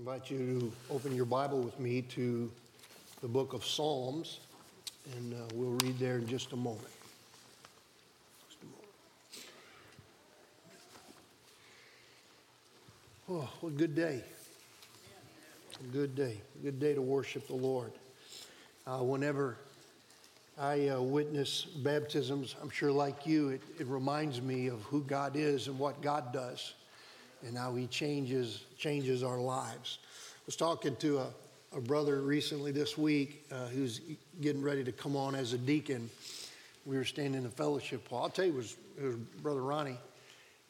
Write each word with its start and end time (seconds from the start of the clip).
invite 0.00 0.30
you 0.30 0.38
to 0.38 0.72
open 0.94 1.14
your 1.14 1.26
Bible 1.26 1.60
with 1.60 1.78
me 1.78 2.00
to 2.00 2.50
the 3.20 3.28
book 3.28 3.52
of 3.52 3.62
Psalms, 3.62 4.40
and 5.14 5.34
uh, 5.34 5.36
we'll 5.52 5.76
read 5.84 5.98
there 5.98 6.16
in 6.16 6.26
just 6.26 6.52
a 6.52 6.56
moment. 6.56 6.88
Just 8.48 8.62
a 8.62 8.66
moment. 13.28 13.44
Oh, 13.44 13.50
what 13.60 13.74
a 13.74 13.76
good 13.76 13.94
day. 13.94 14.24
A 15.78 15.92
good 15.92 16.16
day. 16.16 16.40
A 16.58 16.62
good 16.62 16.80
day 16.80 16.94
to 16.94 17.02
worship 17.02 17.46
the 17.46 17.54
Lord. 17.54 17.92
Uh, 18.86 19.00
whenever 19.00 19.58
I 20.58 20.88
uh, 20.88 21.02
witness 21.02 21.64
baptisms, 21.64 22.56
I'm 22.62 22.70
sure 22.70 22.90
like 22.90 23.26
you, 23.26 23.50
it, 23.50 23.60
it 23.78 23.86
reminds 23.86 24.40
me 24.40 24.68
of 24.68 24.80
who 24.84 25.02
God 25.02 25.36
is 25.36 25.68
and 25.68 25.78
what 25.78 26.00
God 26.00 26.32
does 26.32 26.72
and 27.46 27.56
how 27.56 27.74
he 27.74 27.86
changes, 27.86 28.64
changes 28.76 29.22
our 29.22 29.38
lives. 29.38 29.98
I 30.04 30.42
was 30.46 30.56
talking 30.56 30.96
to 30.96 31.18
a, 31.18 31.26
a 31.76 31.80
brother 31.80 32.20
recently 32.20 32.72
this 32.72 32.98
week 32.98 33.46
uh, 33.52 33.66
who's 33.66 34.00
getting 34.40 34.62
ready 34.62 34.84
to 34.84 34.92
come 34.92 35.16
on 35.16 35.34
as 35.34 35.52
a 35.52 35.58
deacon. 35.58 36.10
We 36.86 36.96
were 36.96 37.04
standing 37.04 37.34
in 37.34 37.44
the 37.44 37.50
fellowship 37.50 38.08
hall. 38.08 38.24
I'll 38.24 38.30
tell 38.30 38.46
you, 38.46 38.52
it 38.52 38.56
was, 38.56 38.76
it 38.98 39.04
was 39.04 39.16
Brother 39.42 39.62
Ronnie. 39.62 39.98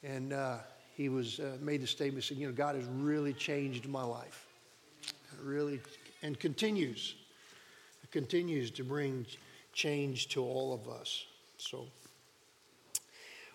And 0.03 0.33
uh, 0.33 0.59
he 0.97 1.09
was 1.09 1.41
uh, 1.41 1.57
made 1.61 1.83
the 1.83 1.87
statement, 1.87 2.25
saying, 2.25 2.41
you 2.41 2.47
know, 2.47 2.53
God 2.53 2.75
has 2.75 2.85
really 2.85 3.33
changed 3.33 3.89
my 3.89 4.03
life. 4.03 4.47
Really, 5.43 5.81
and 6.23 6.39
continues, 6.39 7.15
continues 8.11 8.71
to 8.73 8.85
bring 8.85 9.25
change 9.73 10.29
to 10.29 10.43
all 10.43 10.75
of 10.75 10.93
us. 10.93 11.25
So 11.57 11.87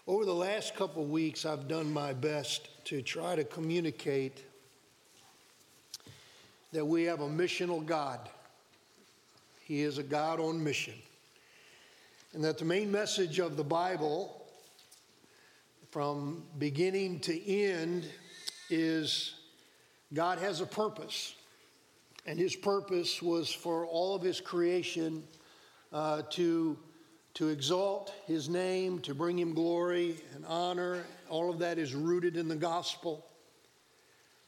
over 0.07 0.25
the 0.25 0.33
last 0.33 0.75
couple 0.75 1.05
weeks, 1.05 1.45
I've 1.45 1.67
done 1.67 1.91
my 1.91 2.13
best 2.13 2.69
to 2.85 3.01
try 3.01 3.35
to 3.35 3.43
communicate 3.43 4.43
that 6.71 6.85
we 6.85 7.03
have 7.03 7.21
a 7.21 7.27
missional 7.27 7.85
God. 7.85 8.19
He 9.61 9.81
is 9.81 9.97
a 9.97 10.03
God 10.03 10.39
on 10.39 10.63
mission. 10.63 10.93
And 12.33 12.43
that 12.43 12.57
the 12.57 12.65
main 12.65 12.91
message 12.91 13.39
of 13.39 13.57
the 13.57 13.63
Bible, 13.63 14.45
from 15.89 16.43
beginning 16.59 17.21
to 17.21 17.49
end, 17.49 18.07
is 18.69 19.35
God 20.13 20.37
has 20.39 20.61
a 20.61 20.65
purpose. 20.65 21.35
And 22.27 22.37
his 22.37 22.55
purpose 22.55 23.21
was 23.21 23.51
for 23.51 23.85
all 23.85 24.15
of 24.15 24.21
his 24.21 24.41
creation 24.41 25.23
uh, 25.93 26.23
to 26.31 26.77
to 27.35 27.49
exalt 27.49 28.13
his 28.25 28.49
name, 28.49 28.99
to 28.99 29.13
bring 29.13 29.37
him 29.37 29.53
glory 29.53 30.15
and 30.33 30.45
honor. 30.45 31.03
All 31.29 31.49
of 31.49 31.59
that 31.59 31.77
is 31.77 31.93
rooted 31.93 32.37
in 32.37 32.47
the 32.47 32.55
gospel. 32.55 33.25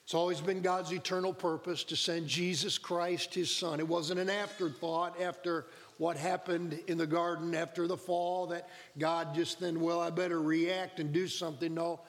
It's 0.05 0.13
always 0.13 0.39
been 0.39 0.61
God's 0.61 0.93
eternal 0.93 1.33
purpose 1.33 1.83
to 1.85 1.97
send 1.97 2.27
Jesus 2.27 2.77
Christ, 2.77 3.33
his 3.33 3.53
son. 3.53 3.81
It 3.81 3.87
wasn't 3.87 4.21
an 4.21 4.29
afterthought 4.29 5.19
after 5.19 5.65
what 5.97 6.15
happened 6.15 6.79
in 6.87 6.97
the 6.97 7.05
garden 7.05 7.53
after 7.53 7.87
the 7.87 7.97
fall 7.97 8.47
that 8.47 8.69
God 8.97 9.35
just 9.35 9.59
then, 9.59 9.81
well, 9.81 9.99
I 9.99 10.09
better 10.09 10.41
react 10.41 11.01
and 11.01 11.11
do 11.11 11.27
something. 11.27 11.73
No, 11.73 11.99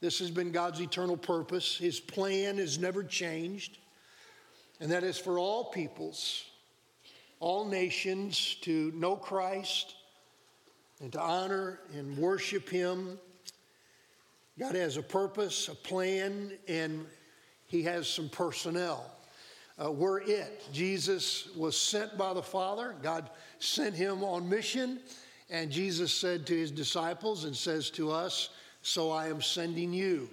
this 0.00 0.20
has 0.20 0.30
been 0.30 0.52
God's 0.52 0.80
eternal 0.80 1.16
purpose. 1.16 1.76
His 1.76 1.98
plan 1.98 2.58
has 2.58 2.78
never 2.78 3.02
changed, 3.02 3.78
and 4.78 4.92
that 4.92 5.02
is 5.02 5.18
for 5.18 5.36
all 5.36 5.64
peoples, 5.64 6.44
all 7.40 7.64
nations 7.64 8.56
to 8.60 8.92
know 8.94 9.16
Christ 9.16 9.96
and 11.00 11.12
to 11.12 11.20
honor 11.20 11.80
and 11.96 12.16
worship 12.16 12.68
Him. 12.68 13.18
God 14.58 14.74
has 14.74 14.96
a 14.96 15.02
purpose, 15.02 15.68
a 15.68 15.74
plan, 15.74 16.52
and 16.66 17.06
He 17.66 17.82
has 17.84 18.08
some 18.08 18.28
personnel. 18.28 19.10
Uh, 19.82 19.92
we're 19.92 20.20
it. 20.20 20.66
Jesus 20.72 21.48
was 21.56 21.80
sent 21.80 22.18
by 22.18 22.34
the 22.34 22.42
Father. 22.42 22.96
God 23.00 23.30
sent 23.60 23.94
him 23.94 24.24
on 24.24 24.48
mission. 24.48 24.98
And 25.50 25.70
Jesus 25.70 26.12
said 26.12 26.46
to 26.46 26.56
his 26.56 26.70
disciples 26.70 27.44
and 27.44 27.54
says 27.56 27.88
to 27.90 28.10
us, 28.10 28.50
So 28.82 29.10
I 29.10 29.28
am 29.28 29.40
sending 29.40 29.92
you. 29.92 30.28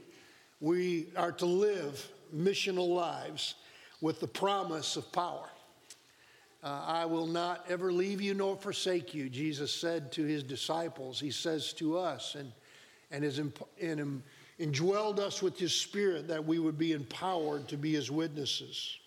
We 0.60 1.08
are 1.16 1.32
to 1.34 1.46
live 1.46 2.10
missional 2.36 2.90
lives 2.90 3.56
with 4.02 4.20
the 4.20 4.28
promise 4.28 4.96
of 4.96 5.12
power. 5.12 5.50
Uh, 6.66 6.84
I 6.88 7.06
will 7.06 7.28
not 7.28 7.64
ever 7.70 7.94
leave 7.94 8.22
you 8.22 8.34
nor 8.34 8.58
forsake 8.58 9.14
you, 9.14 9.30
Jesus 9.30 9.72
said 9.72 10.12
to 10.14 10.24
his 10.26 10.42
disciples. 10.42 11.20
He 11.20 11.30
says 11.30 11.74
to 11.74 11.96
us, 11.96 12.34
and, 12.34 12.52
and 13.12 13.24
has 13.24 13.38
imp- 13.38 13.70
and 13.80 14.24
indwelled 14.60 15.20
us 15.20 15.44
with 15.44 15.60
his 15.60 15.76
spirit 15.76 16.28
that 16.28 16.44
we 16.44 16.58
would 16.58 16.80
be 16.80 16.94
empowered 16.94 17.68
to 17.68 17.78
be 17.78 17.94
his 17.94 18.10
witnesses. 18.10 18.98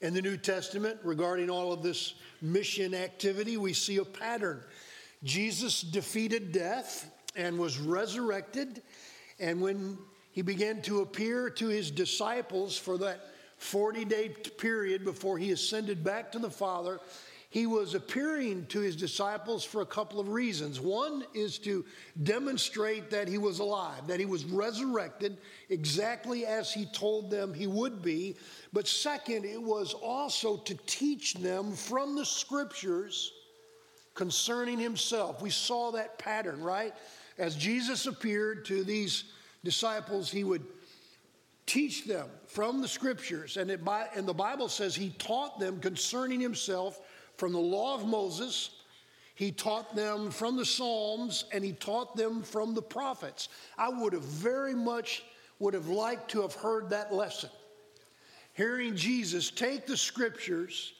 In 0.00 0.14
the 0.14 0.22
New 0.22 0.36
Testament, 0.36 1.00
regarding 1.02 1.50
all 1.50 1.72
of 1.72 1.82
this 1.82 2.14
mission 2.40 2.94
activity, 2.94 3.56
we 3.56 3.72
see 3.72 3.96
a 3.96 4.04
pattern. 4.04 4.62
Jesus 5.24 5.80
defeated 5.80 6.52
death 6.52 7.10
and 7.34 7.58
was 7.58 7.80
resurrected. 7.80 8.80
And 9.40 9.60
when 9.60 9.98
he 10.30 10.42
began 10.42 10.82
to 10.82 11.00
appear 11.00 11.50
to 11.50 11.66
his 11.66 11.90
disciples 11.90 12.78
for 12.78 12.96
that 12.98 13.31
40 13.62 14.04
day 14.04 14.28
period 14.28 15.04
before 15.04 15.38
he 15.38 15.52
ascended 15.52 16.02
back 16.02 16.32
to 16.32 16.38
the 16.38 16.50
Father, 16.50 16.98
he 17.48 17.66
was 17.66 17.94
appearing 17.94 18.66
to 18.66 18.80
his 18.80 18.96
disciples 18.96 19.62
for 19.62 19.82
a 19.82 19.86
couple 19.86 20.18
of 20.18 20.28
reasons. 20.28 20.80
One 20.80 21.24
is 21.34 21.58
to 21.58 21.84
demonstrate 22.22 23.10
that 23.10 23.28
he 23.28 23.38
was 23.38 23.58
alive, 23.58 24.06
that 24.08 24.18
he 24.18 24.26
was 24.26 24.44
resurrected 24.44 25.36
exactly 25.68 26.44
as 26.44 26.72
he 26.72 26.86
told 26.86 27.30
them 27.30 27.52
he 27.52 27.66
would 27.66 28.02
be. 28.02 28.36
But 28.72 28.88
second, 28.88 29.44
it 29.44 29.62
was 29.62 29.92
also 29.92 30.56
to 30.56 30.74
teach 30.86 31.34
them 31.34 31.72
from 31.72 32.16
the 32.16 32.24
scriptures 32.24 33.32
concerning 34.14 34.78
himself. 34.78 35.40
We 35.40 35.50
saw 35.50 35.92
that 35.92 36.18
pattern, 36.18 36.62
right? 36.62 36.94
As 37.38 37.54
Jesus 37.54 38.06
appeared 38.06 38.64
to 38.66 38.82
these 38.82 39.24
disciples, 39.62 40.30
he 40.30 40.42
would 40.42 40.64
teach 41.72 42.04
them 42.04 42.28
from 42.46 42.82
the 42.82 42.88
scriptures. 42.88 43.56
And, 43.56 43.70
it, 43.70 43.80
and 44.14 44.28
the 44.28 44.34
Bible 44.34 44.68
says 44.68 44.94
he 44.94 45.10
taught 45.18 45.58
them 45.58 45.80
concerning 45.80 46.38
himself 46.38 47.00
from 47.38 47.52
the 47.52 47.58
law 47.58 47.94
of 47.94 48.06
Moses, 48.06 48.70
he 49.34 49.50
taught 49.50 49.96
them 49.96 50.30
from 50.30 50.56
the 50.56 50.66
Psalms, 50.66 51.46
and 51.50 51.64
he 51.64 51.72
taught 51.72 52.14
them 52.14 52.42
from 52.42 52.74
the 52.74 52.82
prophets. 52.82 53.48
I 53.78 53.88
would 53.88 54.12
have 54.12 54.22
very 54.22 54.74
much 54.74 55.24
would 55.58 55.72
have 55.72 55.88
liked 55.88 56.30
to 56.32 56.42
have 56.42 56.54
heard 56.54 56.90
that 56.90 57.14
lesson. 57.14 57.48
Hearing 58.52 58.94
Jesus 58.94 59.50
take 59.50 59.86
the 59.86 59.96
scriptures 59.96 60.92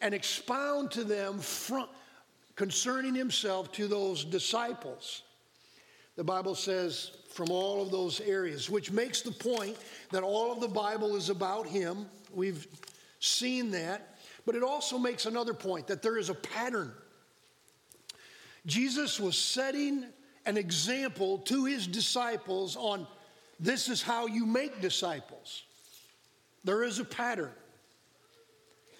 and 0.00 0.14
expound 0.14 0.90
to 0.92 1.04
them 1.04 1.38
from, 1.38 1.86
concerning 2.56 3.14
himself 3.14 3.72
to 3.72 3.88
those 3.88 4.24
disciples. 4.24 5.22
The 6.16 6.24
Bible 6.24 6.54
says 6.54 7.10
from 7.34 7.50
all 7.50 7.82
of 7.82 7.90
those 7.90 8.20
areas, 8.20 8.70
which 8.70 8.92
makes 8.92 9.20
the 9.20 9.32
point 9.32 9.76
that 10.12 10.22
all 10.22 10.52
of 10.52 10.60
the 10.60 10.68
Bible 10.68 11.16
is 11.16 11.30
about 11.30 11.66
him. 11.66 12.06
We've 12.32 12.66
seen 13.18 13.72
that. 13.72 14.16
But 14.46 14.54
it 14.54 14.62
also 14.62 14.98
makes 14.98 15.26
another 15.26 15.52
point 15.52 15.88
that 15.88 16.00
there 16.00 16.16
is 16.16 16.28
a 16.28 16.34
pattern. 16.34 16.92
Jesus 18.66 19.18
was 19.18 19.36
setting 19.36 20.04
an 20.46 20.56
example 20.56 21.38
to 21.38 21.64
his 21.64 21.86
disciples 21.88 22.76
on 22.76 23.06
this 23.58 23.88
is 23.88 24.00
how 24.00 24.26
you 24.26 24.46
make 24.46 24.80
disciples. 24.80 25.64
There 26.62 26.84
is 26.84 26.98
a 26.98 27.04
pattern. 27.04 27.52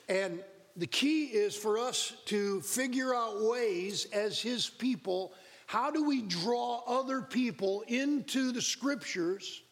And 0.08 0.40
the 0.76 0.86
key 0.86 1.26
is 1.26 1.54
for 1.54 1.78
us 1.78 2.14
to 2.26 2.60
figure 2.62 3.14
out 3.14 3.42
ways 3.42 4.06
as 4.12 4.40
his 4.40 4.68
people 4.68 5.32
how 5.66 5.90
do 5.90 6.04
we 6.04 6.22
draw 6.22 6.82
other 6.86 7.22
people 7.22 7.84
into 7.88 8.52
the 8.52 8.62
scriptures 8.62 9.62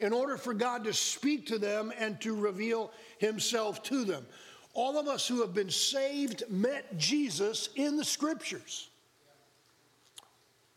in 0.00 0.12
order 0.12 0.36
for 0.36 0.54
God 0.54 0.84
to 0.84 0.92
speak 0.92 1.46
to 1.46 1.58
them 1.58 1.92
and 1.98 2.20
to 2.20 2.34
reveal 2.34 2.92
himself 3.18 3.82
to 3.84 4.04
them? 4.04 4.26
All 4.72 4.98
of 4.98 5.06
us 5.06 5.26
who 5.26 5.40
have 5.40 5.54
been 5.54 5.70
saved 5.70 6.44
met 6.48 6.98
Jesus 6.98 7.68
in 7.76 7.96
the 7.96 8.04
scriptures. 8.04 8.88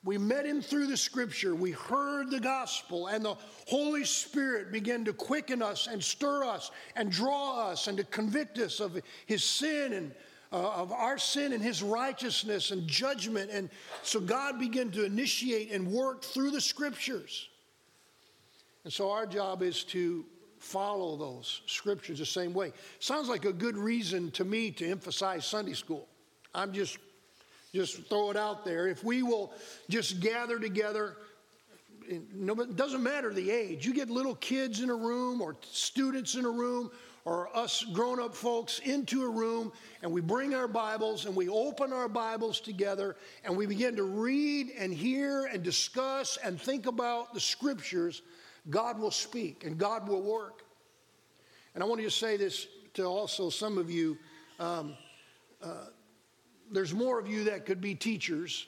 We 0.04 0.18
met 0.18 0.46
him 0.46 0.62
through 0.62 0.88
the 0.88 0.96
scripture. 0.96 1.54
We 1.54 1.72
heard 1.72 2.30
the 2.31 2.40
gospel, 2.40 3.08
and 3.08 3.25
the 3.25 3.36
Holy 3.68 4.06
Spirit 4.06 4.72
began 4.72 5.04
to 5.04 5.14
quicken 5.14 5.62
us 5.62 5.88
and 5.88 6.02
stir 6.02 6.46
us 6.46 6.72
and 6.96 7.12
draw 7.12 7.68
us 7.68 7.88
and 7.88 7.98
to 7.98 8.06
convict 8.06 8.58
us 8.60 8.80
of 8.80 8.98
his 9.25 9.44
sin 9.44 9.94
and 9.94 10.14
uh, 10.52 10.72
of 10.72 10.92
our 10.92 11.18
sin 11.18 11.54
and 11.54 11.62
his 11.62 11.82
righteousness 11.84 12.72
and 12.72 12.88
judgment. 12.88 13.52
And 13.52 13.70
so 14.04 14.20
God 14.20 14.60
began 14.60 14.92
to 14.92 15.06
initiate 15.06 15.72
and 15.72 15.92
work 15.92 16.24
through 16.24 16.52
the 16.52 16.62
scriptures. 16.62 17.50
And 18.84 18.94
so 18.94 19.12
our 19.12 19.26
job 19.26 19.62
is 19.62 19.84
to 19.86 20.26
follow 20.60 21.18
those 21.18 21.62
scriptures 21.66 22.20
the 22.20 22.26
same 22.26 22.54
way. 22.54 22.72
Sounds 23.00 23.30
like 23.30 23.46
a 23.46 23.54
good 23.54 23.78
reason 23.78 24.32
to 24.32 24.46
me 24.46 24.72
to 24.72 24.90
emphasize 24.90 25.46
Sunday 25.46 25.74
school. 25.74 26.08
I'm 26.56 26.72
just 26.72 26.98
just 27.74 28.08
throw 28.08 28.32
it 28.32 28.38
out 28.38 28.64
there. 28.64 28.88
If 28.88 29.04
we 29.04 29.22
will 29.22 29.54
just 29.90 30.20
gather 30.22 30.58
together 30.58 31.18
no, 32.34 32.54
it 32.54 32.76
doesn't 32.76 33.04
matter 33.04 33.34
the 33.34 33.52
age. 33.52 33.86
You 33.86 33.94
get 33.94 34.10
little 34.10 34.36
kids 34.36 34.82
in 34.82 34.90
a 34.90 34.96
room 34.96 35.42
or 35.42 35.58
students 35.62 36.36
in 36.36 36.46
a 36.46 36.50
room 36.50 36.92
or 37.28 37.50
us 37.54 37.84
grown 37.92 38.22
up 38.22 38.34
folks 38.34 38.80
into 38.86 39.22
a 39.26 39.30
room 39.30 39.70
and 40.02 40.10
we 40.10 40.22
bring 40.22 40.56
our 40.56 40.66
Bibles 40.66 41.26
and 41.26 41.36
we 41.36 41.50
open 41.50 41.92
our 41.92 42.08
Bibles 42.08 42.62
together 42.62 43.18
and 43.44 43.58
we 43.58 43.66
begin 43.66 43.98
to 43.98 44.04
read 44.04 44.72
and 44.80 44.94
hear 44.94 45.44
and 45.48 45.62
discuss 45.62 46.38
and 46.42 46.58
think 46.58 46.86
about 46.86 47.34
the 47.34 47.40
scriptures, 47.42 48.22
God 48.70 48.98
will 48.98 49.12
speak 49.12 49.66
and 49.66 49.78
God 49.78 50.08
will 50.08 50.22
work. 50.22 50.64
And 51.76 51.84
I 51.84 51.86
want 51.86 52.00
to 52.00 52.06
just 52.06 52.18
say 52.18 52.38
this 52.38 52.66
to 52.94 53.04
also 53.04 53.50
some 53.50 53.78
of 53.78 53.92
you. 53.92 54.18
Um, 54.58 54.96
uh, 55.62 55.88
there's 56.72 56.94
more 56.94 57.20
of 57.20 57.28
you 57.28 57.44
that 57.44 57.66
could 57.66 57.82
be 57.82 57.94
teachers 57.94 58.68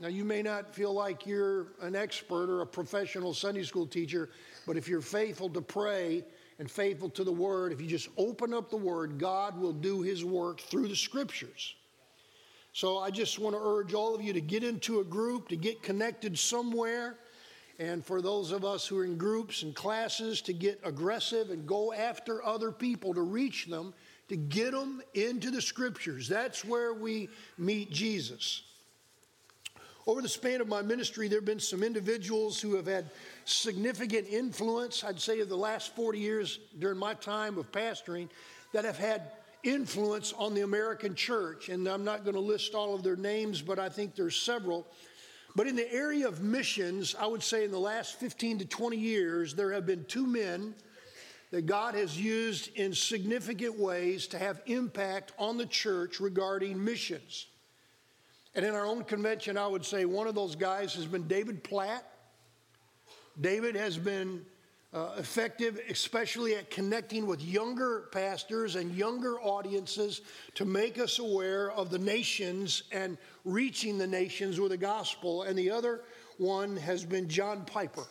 now, 0.00 0.08
you 0.08 0.24
may 0.24 0.40
not 0.40 0.74
feel 0.74 0.94
like 0.94 1.26
you're 1.26 1.66
an 1.82 1.94
expert 1.94 2.48
or 2.48 2.62
a 2.62 2.66
professional 2.66 3.34
Sunday 3.34 3.62
school 3.62 3.86
teacher, 3.86 4.30
but 4.66 4.78
if 4.78 4.88
you're 4.88 5.02
faithful 5.02 5.50
to 5.50 5.60
pray 5.60 6.24
and 6.60 6.70
faithful 6.70 7.08
to 7.08 7.24
the 7.24 7.32
Word, 7.32 7.72
if 7.72 7.80
you 7.80 7.86
just 7.86 8.10
open 8.18 8.52
up 8.52 8.68
the 8.68 8.76
Word, 8.76 9.18
God 9.18 9.58
will 9.58 9.72
do 9.72 10.02
His 10.02 10.26
work 10.26 10.60
through 10.60 10.88
the 10.88 10.94
Scriptures. 10.94 11.74
So 12.74 12.98
I 12.98 13.10
just 13.10 13.38
want 13.38 13.56
to 13.56 13.62
urge 13.62 13.94
all 13.94 14.14
of 14.14 14.20
you 14.20 14.34
to 14.34 14.42
get 14.42 14.62
into 14.62 15.00
a 15.00 15.04
group, 15.04 15.48
to 15.48 15.56
get 15.56 15.82
connected 15.82 16.38
somewhere. 16.38 17.16
And 17.78 18.04
for 18.04 18.20
those 18.20 18.52
of 18.52 18.62
us 18.62 18.86
who 18.86 18.98
are 18.98 19.06
in 19.06 19.16
groups 19.16 19.62
and 19.62 19.74
classes, 19.74 20.42
to 20.42 20.52
get 20.52 20.78
aggressive 20.84 21.48
and 21.48 21.66
go 21.66 21.94
after 21.94 22.44
other 22.44 22.70
people 22.70 23.14
to 23.14 23.22
reach 23.22 23.66
them, 23.66 23.94
to 24.28 24.36
get 24.36 24.72
them 24.72 25.00
into 25.14 25.50
the 25.50 25.62
scriptures. 25.62 26.28
That's 26.28 26.62
where 26.62 26.92
we 26.92 27.30
meet 27.56 27.90
Jesus. 27.90 28.64
Over 30.10 30.22
the 30.22 30.28
span 30.28 30.60
of 30.60 30.66
my 30.66 30.82
ministry, 30.82 31.28
there 31.28 31.38
have 31.38 31.44
been 31.44 31.60
some 31.60 31.84
individuals 31.84 32.60
who 32.60 32.74
have 32.74 32.86
had 32.86 33.08
significant 33.44 34.26
influence, 34.26 35.04
I'd 35.04 35.20
say, 35.20 35.38
of 35.38 35.48
the 35.48 35.56
last 35.56 35.94
40 35.94 36.18
years 36.18 36.58
during 36.80 36.98
my 36.98 37.14
time 37.14 37.56
of 37.58 37.70
pastoring, 37.70 38.28
that 38.72 38.84
have 38.84 38.98
had 38.98 39.22
influence 39.62 40.32
on 40.36 40.52
the 40.52 40.62
American 40.62 41.14
church. 41.14 41.68
And 41.68 41.86
I'm 41.86 42.02
not 42.02 42.24
going 42.24 42.34
to 42.34 42.40
list 42.40 42.74
all 42.74 42.92
of 42.92 43.04
their 43.04 43.14
names, 43.14 43.62
but 43.62 43.78
I 43.78 43.88
think 43.88 44.16
there's 44.16 44.34
several. 44.34 44.84
But 45.54 45.68
in 45.68 45.76
the 45.76 45.88
area 45.94 46.26
of 46.26 46.42
missions, 46.42 47.14
I 47.14 47.28
would 47.28 47.44
say 47.44 47.62
in 47.62 47.70
the 47.70 47.78
last 47.78 48.18
15 48.18 48.58
to 48.58 48.64
20 48.64 48.96
years, 48.96 49.54
there 49.54 49.70
have 49.70 49.86
been 49.86 50.04
two 50.06 50.26
men 50.26 50.74
that 51.52 51.66
God 51.66 51.94
has 51.94 52.20
used 52.20 52.76
in 52.76 52.94
significant 52.94 53.78
ways 53.78 54.26
to 54.26 54.40
have 54.40 54.60
impact 54.66 55.30
on 55.38 55.56
the 55.56 55.66
church 55.66 56.18
regarding 56.18 56.84
missions. 56.84 57.46
And 58.54 58.64
in 58.64 58.74
our 58.74 58.84
own 58.84 59.04
convention, 59.04 59.56
I 59.56 59.66
would 59.66 59.84
say 59.84 60.04
one 60.04 60.26
of 60.26 60.34
those 60.34 60.56
guys 60.56 60.94
has 60.94 61.06
been 61.06 61.28
David 61.28 61.62
Platt. 61.62 62.04
David 63.40 63.76
has 63.76 63.96
been 63.96 64.44
uh, 64.92 65.10
effective, 65.18 65.80
especially 65.88 66.56
at 66.56 66.68
connecting 66.68 67.26
with 67.26 67.40
younger 67.42 68.08
pastors 68.10 68.74
and 68.74 68.92
younger 68.92 69.40
audiences 69.40 70.22
to 70.54 70.64
make 70.64 70.98
us 70.98 71.20
aware 71.20 71.70
of 71.70 71.90
the 71.90 71.98
nations 71.98 72.82
and 72.90 73.16
reaching 73.44 73.98
the 73.98 74.06
nations 74.06 74.58
with 74.58 74.72
the 74.72 74.76
gospel. 74.76 75.44
And 75.44 75.56
the 75.56 75.70
other 75.70 76.02
one 76.38 76.76
has 76.76 77.04
been 77.04 77.28
John 77.28 77.64
Piper. 77.64 78.04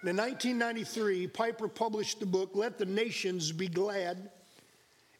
And 0.00 0.10
in 0.10 0.16
1993, 0.16 1.26
Piper 1.28 1.68
published 1.68 2.20
the 2.20 2.26
book, 2.26 2.50
Let 2.54 2.78
the 2.78 2.86
Nations 2.86 3.52
Be 3.52 3.68
Glad. 3.68 4.30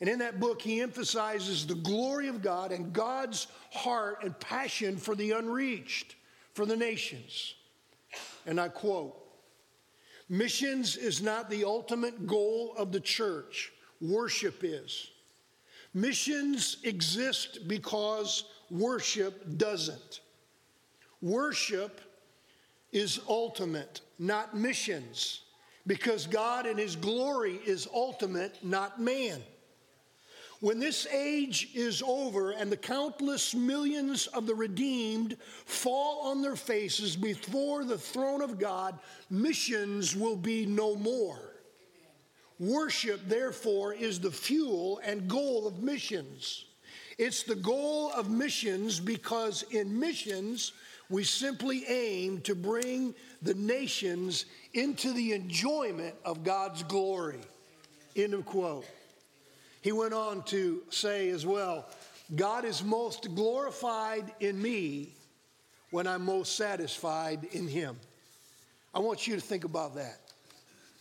And 0.04 0.10
in 0.12 0.18
that 0.18 0.38
book, 0.38 0.60
he 0.60 0.82
emphasizes 0.82 1.66
the 1.66 1.76
glory 1.76 2.28
of 2.28 2.42
God 2.42 2.72
and 2.72 2.92
God's 2.92 3.46
heart 3.72 4.18
and 4.22 4.38
passion 4.38 4.98
for 4.98 5.14
the 5.14 5.30
unreached, 5.30 6.14
for 6.52 6.66
the 6.66 6.76
nations. 6.76 7.54
And 8.44 8.60
I 8.60 8.68
quote 8.68 9.16
Missions 10.28 10.98
is 10.98 11.22
not 11.22 11.48
the 11.48 11.64
ultimate 11.64 12.26
goal 12.26 12.74
of 12.76 12.92
the 12.92 13.00
church, 13.00 13.72
worship 14.02 14.62
is. 14.62 15.10
Missions 15.94 16.76
exist 16.84 17.66
because 17.66 18.44
worship 18.70 19.56
doesn't. 19.56 20.20
Worship 21.22 22.02
is 22.92 23.20
ultimate, 23.26 24.02
not 24.18 24.54
missions, 24.54 25.44
because 25.86 26.26
God 26.26 26.66
and 26.66 26.78
His 26.78 26.94
glory 26.94 27.58
is 27.64 27.88
ultimate, 27.94 28.62
not 28.62 29.00
man. 29.00 29.40
When 30.64 30.78
this 30.78 31.06
age 31.12 31.68
is 31.74 32.02
over 32.02 32.52
and 32.52 32.72
the 32.72 32.76
countless 32.78 33.54
millions 33.54 34.28
of 34.28 34.46
the 34.46 34.54
redeemed 34.54 35.36
fall 35.66 36.22
on 36.22 36.40
their 36.40 36.56
faces 36.56 37.16
before 37.16 37.84
the 37.84 37.98
throne 37.98 38.40
of 38.40 38.58
God, 38.58 38.98
missions 39.28 40.16
will 40.16 40.36
be 40.36 40.64
no 40.64 40.96
more. 40.96 41.52
Worship, 42.58 43.20
therefore, 43.28 43.92
is 43.92 44.18
the 44.18 44.30
fuel 44.30 45.02
and 45.04 45.28
goal 45.28 45.66
of 45.66 45.82
missions. 45.82 46.64
It's 47.18 47.42
the 47.42 47.56
goal 47.56 48.10
of 48.12 48.30
missions 48.30 48.98
because 48.98 49.64
in 49.70 50.00
missions, 50.00 50.72
we 51.10 51.24
simply 51.24 51.84
aim 51.88 52.40
to 52.40 52.54
bring 52.54 53.14
the 53.42 53.52
nations 53.52 54.46
into 54.72 55.12
the 55.12 55.34
enjoyment 55.34 56.14
of 56.24 56.42
God's 56.42 56.82
glory. 56.84 57.40
End 58.16 58.32
of 58.32 58.46
quote. 58.46 58.86
He 59.84 59.92
went 59.92 60.14
on 60.14 60.42
to 60.44 60.82
say 60.88 61.28
as 61.28 61.44
well 61.44 61.84
God 62.34 62.64
is 62.64 62.82
most 62.82 63.34
glorified 63.34 64.32
in 64.40 64.60
me 64.60 65.14
when 65.90 66.06
I'm 66.06 66.24
most 66.24 66.56
satisfied 66.56 67.44
in 67.52 67.68
Him. 67.68 67.98
I 68.94 69.00
want 69.00 69.26
you 69.26 69.34
to 69.34 69.42
think 69.42 69.64
about 69.64 69.96
that. 69.96 70.20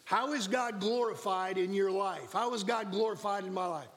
How 0.03 0.33
is 0.33 0.50
God 0.50 0.81
glorified 0.81 1.57
in 1.57 1.74
your 1.74 1.91
life? 1.91 2.33
How 2.33 2.53
is 2.53 2.65
God 2.65 2.91
glorified 2.91 3.45
in 3.45 3.53
my 3.53 3.68
life? 3.68 3.88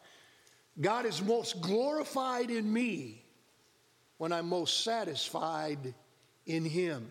God 0.81 1.05
is 1.05 1.21
most 1.21 1.61
glorified 1.61 2.53
in 2.53 2.73
me 2.73 3.25
when 4.19 4.33
I'm 4.33 4.49
most 4.49 4.85
satisfied 4.85 5.95
in 6.47 6.65
Him. 6.65 7.11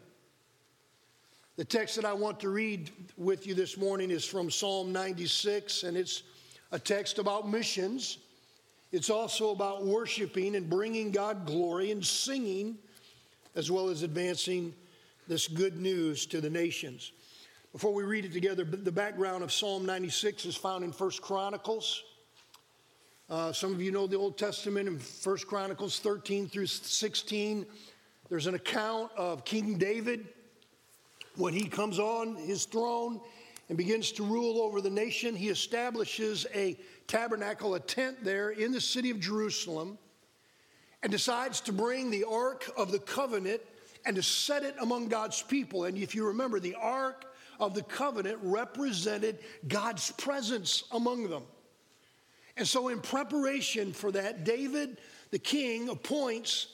The 1.57 1.65
text 1.65 1.97
that 1.97 2.05
I 2.05 2.13
want 2.13 2.39
to 2.39 2.49
read 2.49 2.89
with 3.17 3.45
you 3.45 3.53
this 3.53 3.75
morning 3.75 4.11
is 4.11 4.23
from 4.23 4.49
Psalm 4.49 4.93
96, 4.93 5.83
and 5.83 5.97
it's 5.97 6.23
a 6.75 6.79
text 6.79 7.19
about 7.19 7.47
missions. 7.47 8.17
It's 8.91 9.09
also 9.09 9.51
about 9.51 9.85
worshiping 9.85 10.57
and 10.57 10.69
bringing 10.69 11.09
God 11.09 11.45
glory 11.45 11.91
and 11.91 12.05
singing, 12.05 12.77
as 13.55 13.71
well 13.71 13.87
as 13.87 14.03
advancing 14.03 14.73
this 15.25 15.47
good 15.47 15.79
news 15.79 16.25
to 16.25 16.41
the 16.41 16.49
nations. 16.49 17.13
Before 17.71 17.93
we 17.93 18.03
read 18.03 18.25
it 18.25 18.33
together, 18.33 18.65
the 18.65 18.91
background 18.91 19.41
of 19.41 19.53
Psalm 19.53 19.85
96 19.85 20.45
is 20.45 20.57
found 20.57 20.83
in 20.83 20.91
First 20.91 21.21
Chronicles. 21.21 22.03
Uh, 23.29 23.53
some 23.53 23.73
of 23.73 23.81
you 23.81 23.93
know 23.93 24.05
the 24.05 24.17
Old 24.17 24.37
Testament 24.37 24.89
in 24.89 24.99
First 24.99 25.47
Chronicles 25.47 25.99
13 25.99 26.49
through 26.49 26.67
16. 26.67 27.65
There's 28.27 28.47
an 28.47 28.55
account 28.55 29.11
of 29.15 29.45
King 29.45 29.77
David 29.77 30.27
when 31.37 31.53
he 31.53 31.69
comes 31.69 31.99
on 31.99 32.35
his 32.35 32.65
throne 32.65 33.21
and 33.69 33.77
begins 33.77 34.11
to 34.13 34.23
rule 34.23 34.61
over 34.61 34.81
the 34.81 34.89
nation. 34.89 35.35
He 35.35 35.49
establishes 35.49 36.45
a 36.53 36.77
tabernacle, 37.07 37.75
a 37.75 37.79
tent 37.79 38.23
there 38.23 38.49
in 38.51 38.71
the 38.71 38.81
city 38.81 39.09
of 39.09 39.19
Jerusalem, 39.19 39.97
and 41.01 41.11
decides 41.11 41.61
to 41.61 41.73
bring 41.73 42.09
the 42.09 42.25
Ark 42.25 42.69
of 42.77 42.91
the 42.91 42.99
Covenant 42.99 43.61
and 44.05 44.15
to 44.15 44.23
set 44.23 44.63
it 44.63 44.75
among 44.79 45.07
God's 45.07 45.41
people. 45.41 45.85
And 45.85 45.97
if 45.97 46.15
you 46.15 46.27
remember, 46.27 46.59
the 46.59 46.75
Ark 46.75 47.25
of 47.59 47.73
the 47.73 47.83
Covenant 47.83 48.39
represented 48.41 49.39
God's 49.67 50.11
presence 50.11 50.83
among 50.91 51.29
them. 51.29 51.43
And 52.57 52.67
so, 52.67 52.87
in 52.87 53.01
preparation 53.01 53.91
for 53.91 54.11
that, 54.11 54.45
David, 54.45 54.97
the 55.31 55.39
king, 55.39 55.89
appoints 55.89 56.67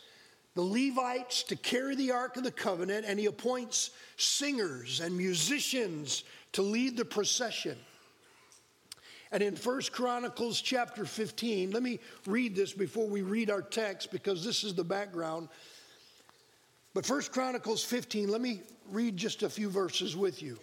the 0.53 0.61
Levites 0.61 1.43
to 1.43 1.55
carry 1.55 1.95
the 1.95 2.11
Ark 2.11 2.37
of 2.37 2.43
the 2.43 2.51
Covenant, 2.51 3.05
and 3.07 3.17
he 3.17 3.25
appoints 3.25 3.91
singers 4.17 4.99
and 4.99 5.15
musicians 5.17 6.23
to 6.53 6.61
lead 6.61 6.97
the 6.97 7.05
procession. 7.05 7.77
And 9.31 9.41
in 9.41 9.55
First 9.55 9.93
Chronicles 9.93 10.59
chapter 10.59 11.05
15, 11.05 11.71
let 11.71 11.81
me 11.81 11.99
read 12.25 12.55
this 12.55 12.73
before 12.73 13.07
we 13.07 13.21
read 13.21 13.49
our 13.49 13.61
text 13.61 14.11
because 14.11 14.43
this 14.43 14.63
is 14.63 14.73
the 14.73 14.83
background. 14.83 15.47
But 16.93 17.05
First 17.05 17.31
Chronicles 17.31 17.83
15, 17.83 18.29
let 18.29 18.41
me 18.41 18.61
read 18.89 19.15
just 19.15 19.43
a 19.43 19.49
few 19.49 19.69
verses 19.69 20.17
with 20.17 20.43
you. 20.43 20.59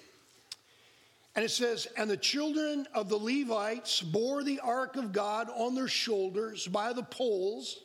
And 1.34 1.44
it 1.44 1.50
says, 1.50 1.86
And 1.96 2.10
the 2.10 2.16
children 2.16 2.86
of 2.94 3.08
the 3.08 3.16
Levites 3.16 4.02
bore 4.02 4.42
the 4.42 4.60
ark 4.60 4.96
of 4.96 5.12
God 5.12 5.48
on 5.56 5.74
their 5.74 5.88
shoulders 5.88 6.66
by 6.66 6.92
the 6.92 7.04
poles, 7.04 7.78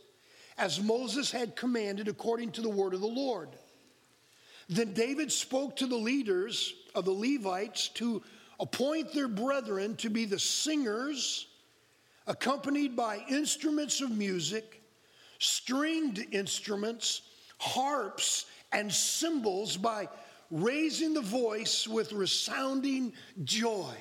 as 0.57 0.81
Moses 0.81 1.31
had 1.31 1.55
commanded 1.55 2.09
according 2.09 2.51
to 2.53 2.61
the 2.61 2.69
word 2.69 2.93
of 2.93 3.01
the 3.01 3.07
Lord. 3.07 3.49
Then 4.67 4.93
David 4.93 5.31
spoke 5.31 5.77
to 5.77 5.87
the 5.87 5.95
leaders 5.95 6.73
of 6.95 7.05
the 7.05 7.11
Levites 7.11 7.89
to 7.89 8.21
appoint 8.59 9.13
their 9.13 9.27
brethren 9.27 9.95
to 9.97 10.09
be 10.09 10.25
the 10.25 10.39
singers, 10.39 11.47
accompanied 12.27 12.95
by 12.95 13.23
instruments 13.29 14.01
of 14.01 14.11
music, 14.11 14.81
stringed 15.39 16.25
instruments, 16.31 17.23
harps, 17.57 18.45
and 18.71 18.91
cymbals 18.91 19.77
by 19.77 20.07
raising 20.51 21.13
the 21.13 21.21
voice 21.21 21.87
with 21.87 22.13
resounding 22.13 23.13
joy. 23.43 23.93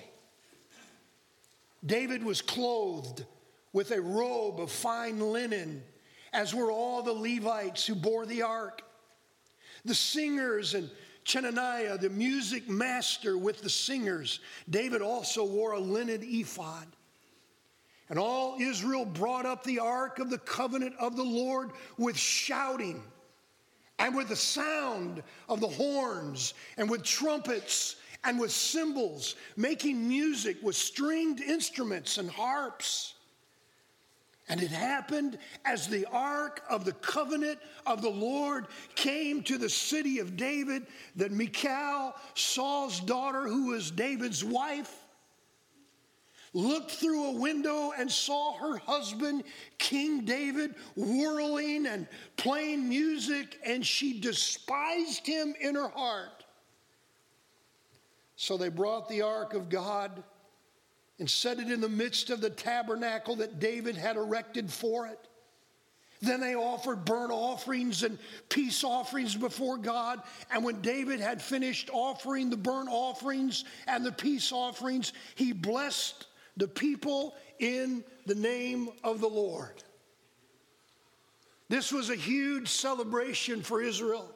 David 1.84 2.22
was 2.22 2.40
clothed 2.40 3.24
with 3.72 3.90
a 3.90 4.00
robe 4.00 4.60
of 4.60 4.70
fine 4.70 5.18
linen, 5.18 5.82
as 6.32 6.54
were 6.54 6.70
all 6.70 7.02
the 7.02 7.12
Levites 7.12 7.86
who 7.86 7.94
bore 7.94 8.26
the 8.26 8.42
ark. 8.42 8.82
The 9.84 9.94
singers 9.94 10.74
and 10.74 10.90
Chenaniah, 11.24 11.98
the 11.98 12.10
music 12.10 12.68
master 12.68 13.38
with 13.38 13.62
the 13.62 13.70
singers. 13.70 14.40
David 14.68 15.02
also 15.02 15.44
wore 15.44 15.72
a 15.72 15.78
linen 15.78 16.20
ephod. 16.22 16.86
And 18.08 18.18
all 18.18 18.56
Israel 18.60 19.04
brought 19.04 19.46
up 19.46 19.64
the 19.64 19.78
ark 19.78 20.18
of 20.18 20.28
the 20.28 20.38
covenant 20.38 20.94
of 20.98 21.16
the 21.16 21.22
Lord 21.22 21.70
with 21.96 22.16
shouting 22.16 23.02
and 23.98 24.14
with 24.14 24.28
the 24.28 24.36
sound 24.36 25.22
of 25.48 25.60
the 25.60 25.68
horns 25.68 26.54
and 26.76 26.90
with 26.90 27.04
trumpets 27.04 27.96
and 28.24 28.38
with 28.38 28.50
cymbals, 28.50 29.36
making 29.56 30.06
music 30.06 30.56
with 30.62 30.76
stringed 30.76 31.40
instruments 31.40 32.18
and 32.18 32.30
harps. 32.30 33.14
And 34.52 34.62
it 34.62 34.70
happened 34.70 35.38
as 35.64 35.88
the 35.88 36.04
ark 36.12 36.62
of 36.68 36.84
the 36.84 36.92
covenant 36.92 37.58
of 37.86 38.02
the 38.02 38.10
Lord 38.10 38.66
came 38.94 39.42
to 39.44 39.56
the 39.56 39.70
city 39.70 40.18
of 40.18 40.36
David 40.36 40.88
that 41.16 41.32
Michal, 41.32 42.14
Saul's 42.34 43.00
daughter, 43.00 43.48
who 43.48 43.68
was 43.68 43.90
David's 43.90 44.44
wife, 44.44 44.94
looked 46.52 46.90
through 46.90 47.30
a 47.30 47.40
window 47.40 47.94
and 47.96 48.12
saw 48.12 48.58
her 48.58 48.76
husband, 48.76 49.44
King 49.78 50.26
David, 50.26 50.74
whirling 50.96 51.86
and 51.86 52.06
playing 52.36 52.86
music, 52.86 53.58
and 53.64 53.86
she 53.86 54.20
despised 54.20 55.26
him 55.26 55.54
in 55.62 55.76
her 55.76 55.88
heart. 55.88 56.44
So 58.36 58.58
they 58.58 58.68
brought 58.68 59.08
the 59.08 59.22
ark 59.22 59.54
of 59.54 59.70
God 59.70 60.22
and 61.18 61.28
set 61.28 61.58
it 61.58 61.70
in 61.70 61.80
the 61.80 61.88
midst 61.88 62.30
of 62.30 62.40
the 62.40 62.50
tabernacle 62.50 63.36
that 63.36 63.60
David 63.60 63.96
had 63.96 64.16
erected 64.16 64.70
for 64.70 65.06
it. 65.06 65.28
Then 66.20 66.40
they 66.40 66.54
offered 66.54 67.04
burnt 67.04 67.32
offerings 67.32 68.04
and 68.04 68.16
peace 68.48 68.84
offerings 68.84 69.34
before 69.34 69.76
God. 69.76 70.22
And 70.52 70.64
when 70.64 70.80
David 70.80 71.18
had 71.18 71.42
finished 71.42 71.90
offering 71.92 72.48
the 72.48 72.56
burnt 72.56 72.88
offerings 72.90 73.64
and 73.88 74.06
the 74.06 74.12
peace 74.12 74.52
offerings, 74.52 75.12
he 75.34 75.52
blessed 75.52 76.26
the 76.56 76.68
people 76.68 77.34
in 77.58 78.04
the 78.26 78.36
name 78.36 78.88
of 79.02 79.20
the 79.20 79.28
Lord. 79.28 79.82
This 81.68 81.90
was 81.90 82.10
a 82.10 82.14
huge 82.14 82.68
celebration 82.68 83.62
for 83.62 83.82
Israel. 83.82 84.32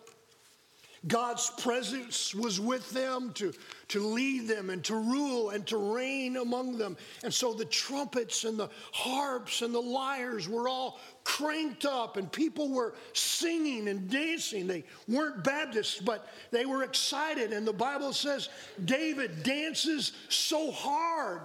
God's 1.07 1.51
presence 1.59 2.35
was 2.35 2.61
with 2.61 2.91
them 2.91 3.33
to, 3.35 3.53
to 3.89 4.01
lead 4.01 4.49
them 4.49 4.71
and 4.71 4.83
to 4.85 4.97
rule 4.97 5.51
and 5.51 5.67
to 5.69 5.77
reign 5.77 6.37
among 6.37 6.79
them. 6.79 6.97
And 7.23 7.33
so 7.33 7.55
the 7.55 7.65
trumpets 7.65 8.45
and 8.45 8.59
the 8.59 8.71
harps 8.93 9.63
and 9.63 9.75
the 9.75 9.81
lyres 9.81 10.49
were 10.49 10.69
all 10.69 10.99
cranked 11.23 11.85
up, 11.85 12.17
and 12.17 12.31
people 12.31 12.71
were 12.71 12.95
singing 13.13 13.89
and 13.89 14.09
dancing. 14.09 14.67
They 14.67 14.85
weren't 15.09 15.45
Baptists, 15.45 15.99
but 15.99 16.29
they 16.51 16.67
were 16.67 16.83
excited. 16.83 17.53
And 17.53 17.67
the 17.67 17.73
Bible 17.73 18.13
says 18.13 18.49
David 18.85 19.43
dances 19.43 20.13
so 20.29 20.71
hard 20.71 21.43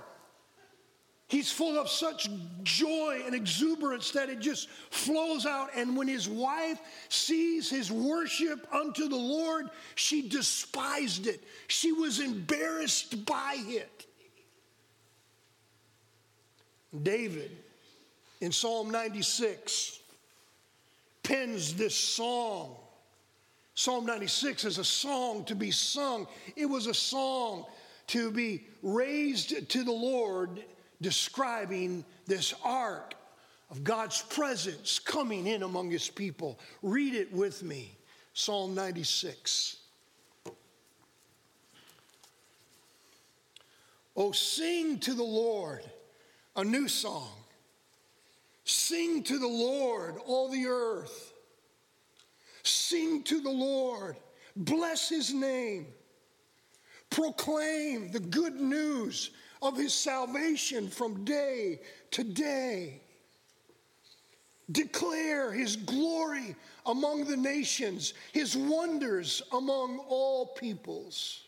He's 1.32 1.50
full 1.50 1.80
of 1.80 1.90
such 1.90 2.28
joy 2.64 3.22
and 3.26 3.34
exuberance 3.34 4.12
that 4.12 4.28
it 4.28 4.42
just 4.42 4.70
flows 4.90 5.46
out. 5.46 5.70
And 5.74 5.96
when 5.96 6.10
his 6.10 6.28
wife 6.28 6.78
sees 7.08 7.70
his 7.70 7.90
worship 7.90 8.68
unto 8.70 9.08
the 9.08 9.16
Lord, 9.16 9.70
she 9.96 10.28
despised 10.28 11.28
it. 11.28 11.42
She 11.68 11.94
was 11.94 12.20
embarrassed 12.20 13.26
by 13.26 13.56
it. 13.60 14.06
David, 17.02 17.52
in 18.42 18.52
Psalm 18.52 18.92
96, 18.92 20.02
pens 21.24 21.74
this 21.76 21.96
song. 21.96 22.76
Psalm 23.74 24.06
96 24.06 24.66
is 24.66 24.80
a 24.80 24.84
song 24.84 25.46
to 25.46 25.56
be 25.56 25.72
sung, 25.72 26.28
it 26.58 26.66
was 26.66 26.88
a 26.88 26.94
song 26.94 27.68
to 28.08 28.32
be 28.32 28.66
raised 28.84 29.70
to 29.70 29.86
the 29.86 29.94
Lord 29.94 30.62
describing 31.02 32.06
this 32.26 32.54
ark 32.64 33.16
of 33.70 33.84
God's 33.84 34.22
presence 34.22 35.00
coming 35.00 35.48
in 35.48 35.64
among 35.64 35.90
his 35.90 36.10
people. 36.10 36.60
Read 36.82 37.16
it 37.16 37.34
with 37.34 37.64
me 37.64 37.98
Psalm 38.34 38.76
96. 38.76 39.78
Oh, 44.16 44.32
sing 44.32 45.00
to 45.00 45.14
the 45.14 45.24
Lord 45.24 45.84
a 46.56 46.64
new 46.64 46.88
song. 46.88 47.30
Sing 48.64 49.24
to 49.24 49.40
the 49.40 49.48
Lord, 49.48 50.16
all 50.26 50.50
the 50.50 50.68
earth. 50.68 51.34
Sing 52.64 53.24
to 53.24 53.42
the 53.42 53.50
Lord. 53.50 54.18
Bless 54.56 55.10
his 55.10 55.34
name. 55.34 55.88
Proclaim 57.10 58.12
the 58.12 58.20
good 58.20 58.56
news 58.56 59.32
of 59.62 59.78
his 59.78 59.94
salvation 59.94 60.90
from 60.90 61.24
day 61.24 61.80
to 62.12 62.24
day. 62.24 63.02
Declare 64.72 65.52
his 65.52 65.76
glory 65.76 66.56
among 66.86 67.26
the 67.26 67.38
nations, 67.38 68.14
his 68.32 68.56
wonders 68.56 69.42
among 69.52 70.00
all 70.08 70.48
peoples. 70.48 71.42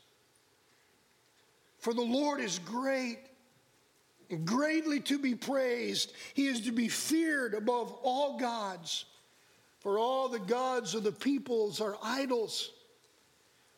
For 1.80 1.94
the 1.94 2.02
Lord 2.02 2.40
is 2.40 2.60
great 2.60 3.20
and 4.30 4.46
greatly 4.46 5.00
to 5.02 5.18
be 5.18 5.36
praised. 5.36 6.14
He 6.34 6.48
is 6.48 6.62
to 6.62 6.72
be 6.72 6.88
feared 6.88 7.54
above 7.54 7.94
all 8.04 8.38
gods. 8.38 9.06
For 9.80 10.00
all 10.00 10.30
the 10.30 10.40
gods 10.40 10.96
of 10.96 11.04
the 11.04 11.12
peoples 11.12 11.82
are 11.82 11.98
idols 12.02 12.72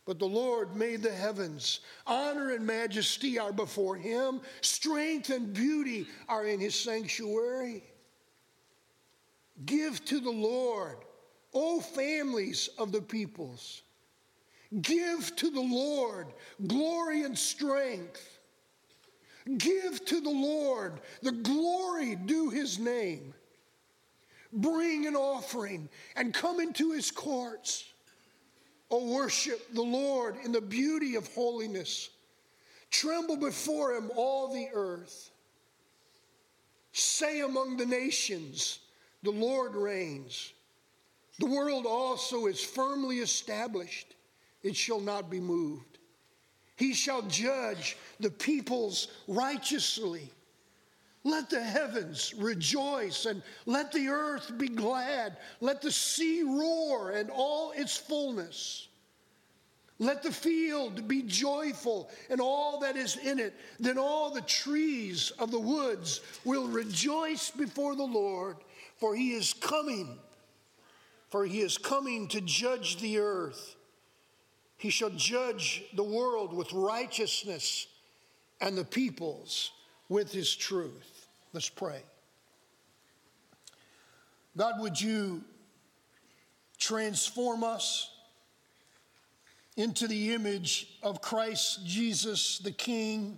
but 0.06 0.20
the 0.20 0.26
Lord 0.26 0.76
made 0.76 1.02
the 1.02 1.12
heavens. 1.12 1.80
Honor 2.06 2.52
and 2.52 2.66
majesty 2.66 3.40
are 3.40 3.52
before 3.52 3.96
him, 3.96 4.42
strength 4.62 5.32
and 5.32 5.54
beauty 5.54 6.08
are 6.30 6.46
in 6.46 6.60
his 6.60 6.76
sanctuary. 6.76 7.84
Give 9.66 10.04
to 10.06 10.20
the 10.20 10.32
Lord, 10.32 10.98
O 11.54 11.80
families 11.80 12.70
of 12.78 12.92
the 12.92 13.02
peoples. 13.02 13.82
Give 14.82 15.36
to 15.38 15.50
the 15.50 15.62
Lord 15.62 16.28
glory 16.68 17.24
and 17.24 17.38
strength. 17.38 18.40
Give 19.58 20.04
to 20.06 20.20
the 20.22 20.30
Lord 20.30 21.00
the 21.22 21.32
glory 21.32 22.16
due 22.16 22.50
his 22.50 22.80
name. 22.80 23.34
Bring 24.52 25.06
an 25.06 25.16
offering 25.16 25.90
and 26.16 26.34
come 26.34 26.60
into 26.60 26.92
his 26.92 27.12
courts. 27.12 27.86
Oh, 28.92 29.13
worship 29.13 29.74
the 29.74 29.82
Lord 29.82 30.36
in 30.44 30.51
the 30.51 30.62
beauty 30.62 31.15
of 31.15 31.27
holiness. 31.34 32.10
Tremble 32.92 33.38
before 33.38 33.94
him, 33.94 34.12
all 34.15 34.54
the 34.54 34.68
earth. 34.74 35.32
Say 36.92 37.42
among 37.42 37.77
the 37.77 37.86
nations, 37.86 38.80
the 39.24 39.32
Lord 39.32 39.75
reigns. 39.75 40.54
The 41.39 41.48
world 41.48 41.86
also 41.86 42.46
is 42.46 42.63
firmly 42.63 43.18
established, 43.18 44.15
it 44.63 44.75
shall 44.75 45.01
not 45.01 45.30
be 45.30 45.39
moved. 45.39 45.98
He 46.77 46.94
shall 46.94 47.22
judge 47.24 47.98
the 48.20 48.30
peoples 48.30 49.10
righteously. 49.27 50.30
Let 51.25 51.50
the 51.50 51.62
heavens 51.62 52.36
rejoice 52.38 53.25
and 53.25 53.41
let 53.65 53.91
the 53.91 54.10
earth 54.10 54.51
be 54.60 54.67
glad. 54.67 55.38
Let 55.60 55.82
the 55.82 55.91
sea 55.91 56.44
roar 56.44 57.10
and 57.10 57.32
all 57.32 57.72
its 57.72 57.98
fullness. 57.98 58.88
Let 59.98 60.22
the 60.22 60.32
field 60.32 61.08
be 61.08 61.24
joyful 61.24 62.12
and 62.29 62.39
all 62.39 62.79
that 62.82 62.96
is 62.96 63.17
in 63.17 63.39
it. 63.39 63.55
Then 63.79 63.98
all 63.98 64.29
the 64.29 64.41
trees 64.41 65.32
of 65.39 65.50
the 65.50 65.60
woods 65.60 66.22
will 66.44 66.67
rejoice 66.67 67.50
before 67.50 67.96
the 67.96 68.03
Lord, 68.03 68.58
for 68.98 69.15
he 69.15 69.34
is 69.34 69.51
coming. 69.53 70.20
For 71.29 71.44
he 71.44 71.62
is 71.62 71.79
coming 71.79 72.27
to 72.29 72.41
judge 72.41 72.98
the 72.98 73.17
earth. 73.17 73.75
He 74.77 74.91
shall 74.91 75.10
judge 75.10 75.86
the 75.96 76.03
world 76.03 76.53
with 76.53 76.72
righteousness 76.72 77.88
and 78.62 78.77
the 78.77 78.86
peoples 78.86 79.72
with 80.08 80.32
his 80.32 80.55
truth. 80.55 81.15
Let's 81.56 81.70
pray. 81.70 82.02
God, 84.58 84.74
would 84.82 85.00
you 85.00 85.42
transform 86.78 87.64
us 87.64 88.12
into 89.78 90.06
the 90.06 90.34
image 90.34 90.98
of 91.02 91.22
Christ 91.22 91.86
Jesus 91.86 92.58
the 92.60 92.74
King? 92.74 93.38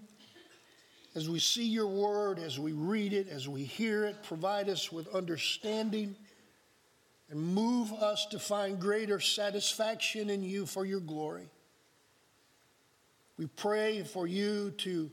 As 1.14 1.30
we 1.30 1.38
see 1.38 1.68
your 1.68 1.86
word, 1.86 2.40
as 2.40 2.58
we 2.58 2.72
read 2.72 3.14
it, 3.14 3.30
as 3.30 3.48
we 3.48 3.64
hear 3.64 4.06
it, 4.06 4.24
provide 4.24 4.68
us 4.68 4.92
with 4.92 5.14
understanding 5.14 6.16
and 7.30 7.40
move 7.40 7.94
us 7.94 8.26
to 8.32 8.40
find 8.40 8.80
greater 8.80 9.20
satisfaction 9.20 10.32
in 10.32 10.42
you 10.42 10.66
for 10.66 10.88
your 10.88 11.02
glory. 11.02 11.52
We 13.38 13.46
pray 13.46 14.02
for 14.02 14.26
you 14.26 14.72
to 14.80 15.12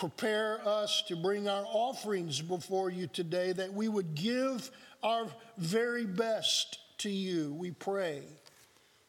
prepare 0.00 0.66
us 0.66 1.04
to 1.08 1.14
bring 1.14 1.46
our 1.46 1.64
offerings 1.66 2.40
before 2.40 2.88
you 2.88 3.06
today, 3.06 3.52
that 3.52 3.70
we 3.70 3.86
would 3.86 4.14
give 4.14 4.70
our 5.02 5.26
very 5.58 6.06
best 6.06 6.78
to 6.96 7.10
you, 7.10 7.52
we 7.52 7.70
pray. 7.70 8.22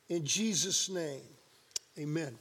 In 0.10 0.26
Jesus' 0.26 0.90
name, 0.90 1.22
amen. 1.98 2.38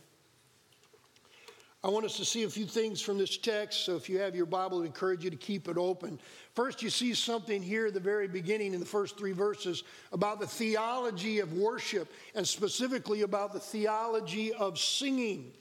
I 1.85 1.89
want 1.91 2.05
us 2.05 2.17
to 2.17 2.25
see 2.25 2.43
a 2.43 2.51
few 2.51 2.67
things 2.67 3.01
from 3.01 3.19
this 3.19 3.39
text. 3.39 3.85
So 3.85 3.95
if 3.95 4.09
you 4.09 4.19
have 4.19 4.35
your 4.35 4.47
Bible, 4.47 4.83
I 4.83 4.87
encourage 4.87 5.23
you 5.23 5.31
to 5.31 5.37
keep 5.37 5.69
it 5.69 5.79
open. 5.79 6.19
First, 6.57 6.83
you 6.83 6.91
see 6.91 7.15
something 7.15 7.63
here 7.63 7.87
at 7.87 7.95
the 7.95 8.01
very 8.01 8.27
beginning 8.27 8.75
in 8.75 8.81
the 8.81 8.87
first 8.87 9.17
three 9.17 9.31
verses 9.31 9.85
about 10.13 10.41
the 10.41 10.47
theology 10.49 11.39
of 11.39 11.53
worship 11.53 12.13
and 12.35 12.47
specifically 12.47 13.23
about 13.23 13.53
the 13.53 13.61
theology 13.61 14.53
of 14.53 14.77
singing. 14.77 15.53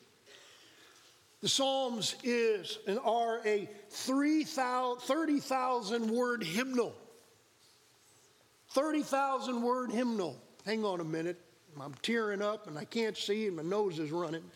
The 1.42 1.50
Psalms 1.50 2.16
is 2.24 2.80
and 2.86 3.00
are 3.00 3.40
a 3.46 3.70
30,000 3.90 6.10
word 6.10 6.44
hymnal. 6.44 6.94
30,000 8.72 9.62
word 9.62 9.92
hymnal. 9.92 10.36
Hang 10.66 10.84
on 10.84 11.00
a 11.00 11.06
minute. 11.06 11.40
I'm 11.80 11.94
tearing 12.02 12.42
up 12.42 12.68
and 12.68 12.78
I 12.78 12.84
can't 12.84 13.16
see 13.16 13.48
and 13.48 13.56
my 13.56 13.64
nose 13.64 14.00
is 14.00 14.12
running. 14.12 14.44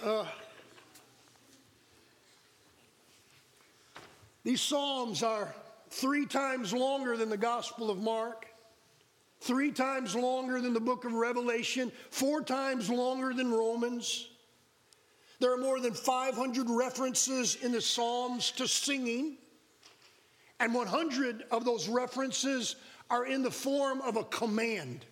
Uh, 0.00 0.24
these 4.44 4.60
Psalms 4.60 5.24
are 5.24 5.52
three 5.90 6.24
times 6.24 6.72
longer 6.72 7.16
than 7.16 7.28
the 7.28 7.36
Gospel 7.36 7.90
of 7.90 7.98
Mark, 7.98 8.46
three 9.40 9.70
times 9.70 10.14
longer 10.14 10.60
than 10.60 10.74
the 10.74 10.80
book 10.80 11.04
of 11.04 11.12
Revelation, 11.12 11.92
four 12.10 12.42
times 12.42 12.90
longer 12.90 13.32
than 13.32 13.50
Romans. 13.50 14.28
There 15.40 15.52
are 15.52 15.58
more 15.58 15.80
than 15.80 15.94
500 15.94 16.68
references 16.68 17.56
in 17.62 17.72
the 17.72 17.80
Psalms 17.80 18.50
to 18.52 18.66
singing, 18.66 19.36
and 20.58 20.74
100 20.74 21.44
of 21.50 21.64
those 21.64 21.88
references 21.88 22.76
are 23.10 23.26
in 23.26 23.42
the 23.42 23.50
form 23.50 24.00
of 24.00 24.16
a 24.16 24.24
command. 24.24 25.06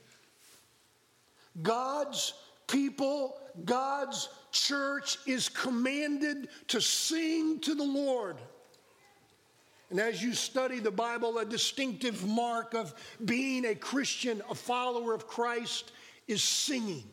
God's 1.62 2.34
people, 2.66 3.38
God's 3.64 4.28
church 4.50 5.18
is 5.26 5.48
commanded 5.48 6.48
to 6.68 6.80
sing 6.80 7.60
to 7.60 7.74
the 7.74 7.84
Lord. 7.84 8.36
And 9.90 10.00
as 10.00 10.22
you 10.22 10.34
study 10.34 10.80
the 10.80 10.90
Bible, 10.90 11.38
a 11.38 11.44
distinctive 11.44 12.26
mark 12.26 12.74
of 12.74 12.94
being 13.24 13.64
a 13.66 13.74
Christian, 13.74 14.42
a 14.50 14.54
follower 14.54 15.14
of 15.14 15.28
Christ, 15.28 15.92
is 16.26 16.42
singing. 16.42 17.04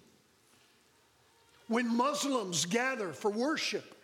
When 1.67 1.95
Muslims 1.95 2.65
gather 2.65 3.13
for 3.13 3.29
worship, 3.29 3.95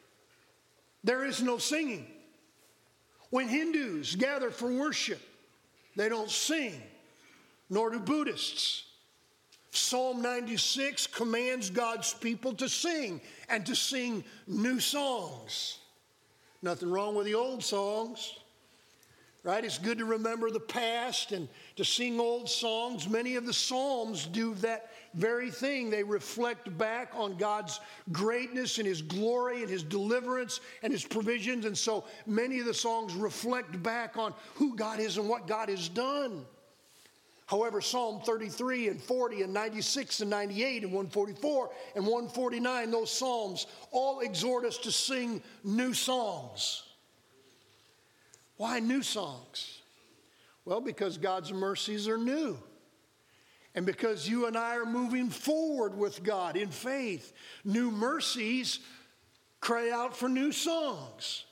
there 1.04 1.26
is 1.26 1.42
no 1.42 1.58
singing. 1.58 2.06
When 3.32 3.48
Hindus 3.48 4.16
gather 4.16 4.52
for 4.52 4.72
worship, 4.72 5.22
they 5.96 6.10
don't 6.10 6.30
sing, 6.30 6.82
nor 7.70 7.90
do 7.90 8.00
Buddhists. 8.00 8.86
Psalm 9.72 10.22
96 10.22 11.08
commands 11.08 11.70
God's 11.70 12.14
people 12.14 12.54
to 12.54 12.68
sing 12.68 13.22
and 13.50 13.66
to 13.66 13.76
sing 13.76 14.24
new 14.48 14.80
songs. 14.80 15.80
Nothing 16.62 16.92
wrong 16.92 17.16
with 17.16 17.26
the 17.26 17.36
old 17.36 17.64
songs, 17.64 18.34
right? 19.43 19.63
It's 19.63 19.77
good 19.77 19.98
to 20.00 20.05
remember 20.05 20.51
the 20.51 20.60
past 20.60 21.31
and 21.31 21.48
to 21.77 21.86
sing 21.86 22.19
old 22.19 22.50
songs. 22.50 23.08
Many 23.08 23.36
of 23.36 23.46
the 23.46 23.53
Psalms 23.53 24.27
do 24.27 24.53
that 24.55 24.91
very 25.13 25.50
thing. 25.50 25.89
They 25.89 26.03
reflect 26.03 26.77
back 26.77 27.12
on 27.15 27.38
God's 27.38 27.79
greatness 28.12 28.77
and 28.77 28.88
His 28.88 29.01
glory 29.01 29.62
and 29.62 29.69
His 29.69 29.84
deliverance 29.84 30.60
and 30.84 30.91
His 30.91 31.05
provisions. 31.05 31.65
And 31.65 31.77
so 31.77 32.03
many 32.25 32.60
of 32.60 32.65
the 32.65 32.74
songs 32.74 33.13
reflect 33.13 33.81
back 33.81 34.18
on 34.18 34.33
who 34.55 34.75
God 34.75 35.00
is 35.00 35.18
and 35.18 35.29
what 35.29 35.48
God 35.48 35.70
has 35.70 35.87
done. 35.87 36.46
However, 37.46 37.81
Psalm 37.81 38.22
33 38.22 38.90
and 38.90 39.01
40 39.01 39.42
and 39.42 39.53
96 39.53 40.22
and 40.22 40.29
98 40.29 40.83
and 40.83 40.94
144 40.94 41.70
and 41.96 42.03
149, 42.05 42.92
those 42.92 43.11
Psalms 43.11 43.66
all 43.92 44.20
exhort 44.20 44.66
us 44.66 44.77
to 44.79 44.92
sing 44.92 45.42
new 45.64 45.94
songs. 45.94 46.83
Why 48.59 48.79
new 48.81 49.01
songs? 49.01 49.79
Well, 50.65 50.81
because 50.81 51.17
God's 51.17 51.53
mercies 51.53 52.09
are 52.09 52.17
new. 52.17 52.59
And 53.74 53.85
because 53.85 54.27
you 54.27 54.48
and 54.48 54.57
I 54.57 54.75
are 54.75 54.85
moving 54.85 55.29
forward 55.29 55.98
with 55.98 56.24
God 56.24 56.57
in 56.57 56.67
faith, 56.67 57.31
new 57.63 57.89
mercies 57.89 58.79
cry 59.61 59.91
out 59.91 60.13
for 60.13 60.27
new 60.27 60.51
songs 60.51 61.45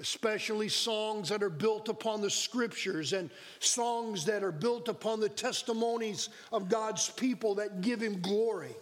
especially 0.00 0.68
songs 0.68 1.28
that 1.28 1.42
are 1.42 1.50
built 1.50 1.88
upon 1.88 2.20
the 2.20 2.30
scriptures 2.30 3.12
and 3.12 3.30
songs 3.58 4.24
that 4.24 4.44
are 4.44 4.52
built 4.52 4.88
upon 4.88 5.18
the 5.18 5.28
testimonies 5.28 6.28
of 6.52 6.68
God's 6.68 7.08
people 7.10 7.56
that 7.56 7.80
give 7.80 8.00
him 8.00 8.20
glory. 8.20 8.76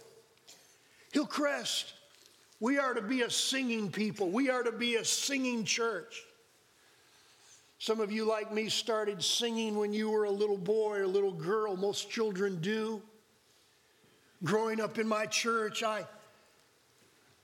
Hillcrest, 1.11 1.93
we 2.59 2.77
are 2.77 2.93
to 2.93 3.01
be 3.01 3.23
a 3.23 3.29
singing 3.29 3.91
people. 3.91 4.29
We 4.29 4.51
are 4.51 4.61
to 4.61 4.71
be 4.71 4.97
a 4.97 5.05
singing 5.05 5.63
church. 5.63 6.23
Some 7.79 7.99
of 7.99 8.11
you, 8.11 8.25
like 8.25 8.51
me, 8.51 8.69
started 8.69 9.23
singing 9.23 9.77
when 9.77 9.93
you 9.93 10.09
were 10.09 10.25
a 10.25 10.31
little 10.31 10.57
boy 10.57 10.97
or 10.97 11.03
a 11.03 11.07
little 11.07 11.31
girl. 11.31 11.77
Most 11.77 12.09
children 12.09 12.59
do. 12.59 13.01
Growing 14.43 14.81
up 14.81 14.97
in 14.97 15.07
my 15.07 15.25
church, 15.27 15.83
I 15.83 16.05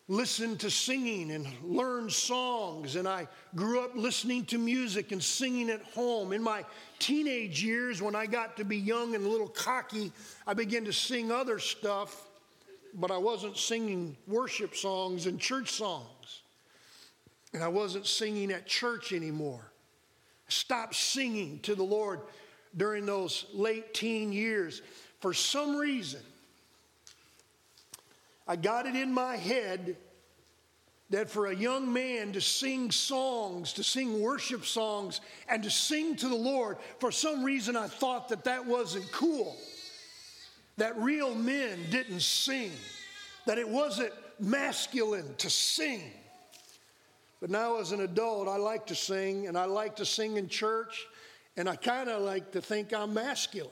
listened 0.07 0.59
to 0.59 0.69
singing 0.69 1.31
and 1.31 1.47
learned 1.63 2.11
songs, 2.11 2.95
and 2.95 3.07
I 3.07 3.27
grew 3.55 3.83
up 3.83 3.95
listening 3.95 4.45
to 4.45 4.57
music 4.57 5.11
and 5.11 5.23
singing 5.23 5.69
at 5.69 5.81
home. 5.83 6.33
In 6.33 6.41
my 6.41 6.65
teenage 6.99 7.63
years, 7.63 8.01
when 8.01 8.15
I 8.15 8.25
got 8.25 8.57
to 8.57 8.65
be 8.65 8.77
young 8.77 9.15
and 9.15 9.25
a 9.25 9.29
little 9.29 9.47
cocky, 9.47 10.11
I 10.45 10.53
began 10.53 10.85
to 10.85 10.93
sing 10.93 11.31
other 11.31 11.59
stuff, 11.59 12.27
but 12.95 13.11
I 13.11 13.17
wasn't 13.17 13.57
singing 13.57 14.17
worship 14.27 14.75
songs 14.75 15.25
and 15.25 15.39
church 15.39 15.71
songs. 15.71 16.41
And 17.53 17.63
I 17.63 17.67
wasn't 17.67 18.07
singing 18.07 18.51
at 18.51 18.65
church 18.65 19.13
anymore. 19.13 19.72
Stopped 20.53 20.93
singing 20.93 21.59
to 21.61 21.73
the 21.73 21.83
Lord 21.83 22.19
during 22.77 23.07
those 23.07 23.47
late 23.53 23.91
teen 23.91 24.31
years. 24.31 24.83
For 25.19 25.33
some 25.33 25.75
reason, 25.75 26.21
I 28.47 28.55
got 28.55 28.85
it 28.85 28.95
in 28.95 29.11
my 29.11 29.35
head 29.35 29.97
that 31.09 31.27
for 31.27 31.47
a 31.47 31.55
young 31.55 31.91
man 31.91 32.33
to 32.33 32.41
sing 32.41 32.91
songs, 32.91 33.73
to 33.73 33.83
sing 33.83 34.21
worship 34.21 34.63
songs, 34.63 35.21
and 35.49 35.63
to 35.63 35.71
sing 35.71 36.15
to 36.17 36.27
the 36.27 36.35
Lord, 36.35 36.77
for 36.99 37.11
some 37.11 37.43
reason 37.43 37.75
I 37.75 37.87
thought 37.87 38.29
that 38.29 38.43
that 38.43 38.63
wasn't 38.63 39.11
cool. 39.11 39.57
That 40.77 40.95
real 40.97 41.33
men 41.33 41.79
didn't 41.89 42.21
sing, 42.21 42.71
that 43.47 43.57
it 43.57 43.67
wasn't 43.67 44.13
masculine 44.39 45.33
to 45.39 45.49
sing. 45.49 46.11
But 47.43 47.49
now, 47.49 47.77
as 47.77 47.91
an 47.91 47.99
adult, 47.99 48.47
I 48.47 48.55
like 48.55 48.85
to 48.85 48.95
sing, 48.95 49.47
and 49.47 49.57
I 49.57 49.65
like 49.65 49.97
to 49.97 50.05
sing 50.05 50.37
in 50.37 50.47
church, 50.47 51.05
and 51.57 51.67
I 51.67 51.75
kind 51.75 52.07
of 52.07 52.21
like 52.21 52.53
to 52.53 52.61
think 52.61 52.93
I'm 52.93 53.13
masculine. 53.13 53.69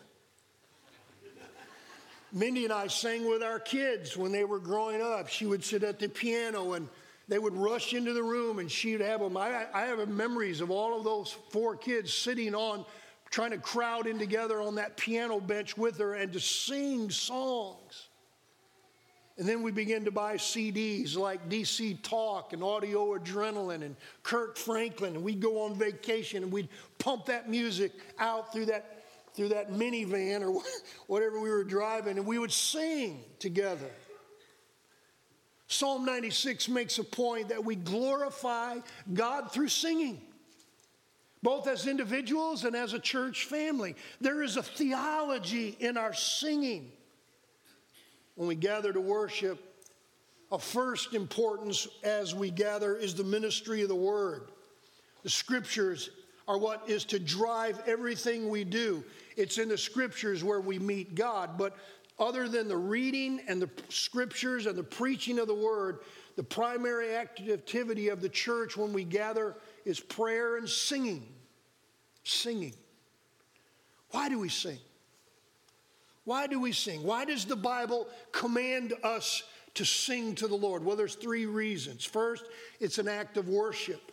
Mindy 2.34 2.66
and 2.66 2.74
I 2.74 2.88
sang 2.88 3.30
with 3.30 3.42
our 3.42 3.62
kids 3.62 4.18
when 4.18 4.34
they 4.34 4.44
were 4.44 4.60
growing 4.60 5.02
up. 5.02 5.30
She 5.30 5.46
would 5.46 5.64
sit 5.64 5.84
at 5.84 6.00
the 6.00 6.10
piano 6.10 6.74
and 6.74 6.90
they 7.30 7.40
would 7.40 7.56
rush 7.56 7.94
into 7.94 8.12
the 8.12 8.24
room 8.24 8.60
and 8.60 8.70
she'd 8.70 9.00
have 9.00 9.22
them. 9.22 9.38
I, 9.38 9.68
I 9.74 9.84
have 9.84 10.06
memories 10.10 10.60
of 10.60 10.70
all 10.70 10.98
of 10.98 11.06
those 11.06 11.32
four 11.32 11.78
kids 11.78 12.14
sitting 12.14 12.54
on, 12.54 12.84
trying 13.30 13.52
to 13.52 13.58
crowd 13.58 14.06
in 14.06 14.20
together 14.20 14.62
on 14.62 14.76
that 14.76 14.98
piano 14.98 15.40
bench 15.40 15.78
with 15.78 15.98
her 16.00 16.16
and 16.16 16.34
to 16.34 16.42
sing 16.42 17.10
songs. 17.10 18.10
And 19.42 19.50
then 19.50 19.64
we 19.64 19.72
began 19.72 20.06
to 20.06 20.12
buy 20.12 20.36
CDs 20.36 21.18
like 21.18 21.50
DC 21.50 22.04
Talk 22.04 22.54
and 22.54 22.64
Audio 22.64 23.18
Adrenaline 23.18 23.82
and 23.82 23.96
Kirk 24.22 24.56
Franklin. 24.56 25.16
And 25.16 25.24
we'd 25.24 25.40
go 25.40 25.64
on 25.64 25.74
vacation 25.74 26.44
and 26.44 26.52
we'd 26.52 26.70
pump 27.00 27.26
that 27.26 27.50
music 27.50 27.92
out 28.20 28.54
through 28.54 28.68
that 28.68 29.04
through 29.34 29.48
that 29.48 29.72
minivan 29.72 30.44
or 30.44 30.62
whatever 31.08 31.40
we 31.40 31.50
were 31.50 31.64
driving, 31.64 32.20
and 32.20 32.28
we 32.28 32.38
would 32.38 32.52
sing 32.52 33.20
together. 33.40 33.90
Psalm 35.66 36.06
96 36.06 36.70
makes 36.70 37.00
a 37.00 37.04
point 37.04 37.50
that 37.50 37.66
we 37.66 37.76
glorify 37.76 38.78
God 39.12 39.52
through 39.52 39.70
singing, 39.70 40.22
both 41.42 41.68
as 41.68 41.88
individuals 41.88 42.64
and 42.64 42.76
as 42.76 42.94
a 42.94 43.00
church 43.00 43.46
family. 43.46 43.96
There 44.20 44.44
is 44.44 44.56
a 44.56 44.62
theology 44.62 45.78
in 45.80 45.98
our 45.98 46.14
singing. 46.14 46.92
When 48.42 48.48
we 48.48 48.56
gather 48.56 48.92
to 48.92 49.00
worship, 49.00 49.86
of 50.52 50.64
first 50.64 51.14
importance 51.14 51.88
as 52.04 52.34
we 52.34 52.50
gather 52.50 52.98
is 52.98 53.14
the 53.14 53.24
ministry 53.24 53.84
of 53.84 53.88
the 53.88 53.94
word. 53.94 54.50
The 55.22 55.30
scriptures 55.30 56.10
are 56.48 56.58
what 56.58 56.90
is 56.90 57.06
to 57.06 57.20
drive 57.20 57.80
everything 57.86 58.50
we 58.50 58.64
do. 58.64 59.04
It's 59.38 59.60
in 59.60 59.70
the 59.70 59.78
scriptures 59.78 60.44
where 60.44 60.60
we 60.60 60.80
meet 60.80 61.14
God, 61.14 61.56
but 61.56 61.78
other 62.18 62.50
than 62.50 62.68
the 62.68 62.76
reading 62.76 63.42
and 63.48 63.62
the 63.62 63.70
scriptures 63.90 64.66
and 64.66 64.76
the 64.76 64.82
preaching 64.82 65.38
of 65.38 65.46
the 65.46 65.54
word, 65.54 66.00
the 66.36 66.42
primary 66.42 67.16
activity 67.16 68.08
of 68.08 68.22
the 68.22 68.30
church 68.30 68.76
when 68.76 68.92
we 68.92 69.04
gather 69.04 69.56
is 69.86 70.00
prayer 70.00 70.58
and 70.58 70.68
singing. 70.68 71.32
Singing. 72.24 72.74
Why 74.10 74.30
do 74.30 74.40
we 74.40 74.50
sing? 74.50 74.80
Why 76.24 76.48
do 76.48 76.60
we 76.60 76.72
sing? 76.72 77.04
Why 77.04 77.26
does 77.26 77.46
the 77.46 77.56
Bible 77.56 78.08
command 78.32 78.94
us 79.04 79.44
to 79.74 79.86
sing 79.86 80.36
to 80.36 80.48
the 80.48 80.56
Lord? 80.56 80.86
Well, 80.86 80.96
there's 80.96 81.16
three 81.16 81.46
reasons. 81.46 82.06
First, 82.06 82.46
it's 82.80 83.00
an 83.00 83.08
act 83.08 83.38
of 83.38 83.50
worship. 83.50 84.12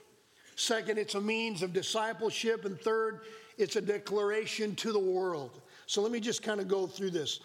Second, 0.56 0.98
it's 0.98 1.14
a 1.14 1.20
means 1.20 1.62
of 1.62 1.72
discipleship. 1.72 2.64
And 2.64 2.80
third, 2.80 3.20
it's 3.58 3.76
a 3.76 3.80
declaration 3.80 4.74
to 4.76 4.92
the 4.92 4.98
world. 4.98 5.60
So 5.86 6.02
let 6.02 6.10
me 6.10 6.20
just 6.20 6.42
kind 6.42 6.60
of 6.60 6.68
go 6.68 6.86
through 6.86 7.10
this. 7.10 7.40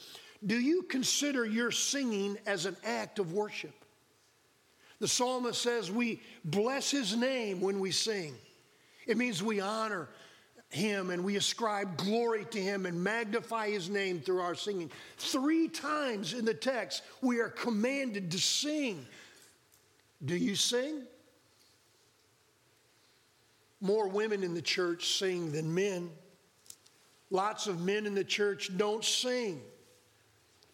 Do 0.45 0.59
you 0.59 0.83
consider 0.83 1.45
your 1.45 1.71
singing 1.71 2.37
as 2.45 2.65
an 2.65 2.75
act 2.83 3.19
of 3.19 3.33
worship? 3.33 3.73
The 4.99 5.07
psalmist 5.07 5.61
says 5.61 5.91
we 5.91 6.21
bless 6.45 6.89
his 6.89 7.15
name 7.15 7.61
when 7.61 7.79
we 7.79 7.91
sing. 7.91 8.35
It 9.05 9.17
means 9.17 9.43
we 9.43 9.59
honor 9.59 10.07
him 10.73 11.09
and 11.11 11.23
we 11.23 11.35
ascribe 11.35 11.97
glory 11.97 12.45
to 12.51 12.59
him 12.59 12.85
and 12.85 13.01
magnify 13.03 13.69
his 13.69 13.89
name 13.89 14.19
through 14.19 14.41
our 14.41 14.55
singing. 14.55 14.91
Three 15.17 15.67
times 15.67 16.33
in 16.33 16.45
the 16.45 16.53
text, 16.53 17.03
we 17.21 17.39
are 17.39 17.49
commanded 17.49 18.31
to 18.31 18.39
sing. 18.39 19.05
Do 20.25 20.35
you 20.35 20.55
sing? 20.55 21.03
More 23.81 24.07
women 24.07 24.43
in 24.43 24.53
the 24.53 24.61
church 24.61 25.17
sing 25.17 25.51
than 25.51 25.73
men. 25.73 26.09
Lots 27.29 27.67
of 27.67 27.81
men 27.81 28.05
in 28.05 28.15
the 28.15 28.23
church 28.23 28.75
don't 28.77 29.03
sing. 29.03 29.61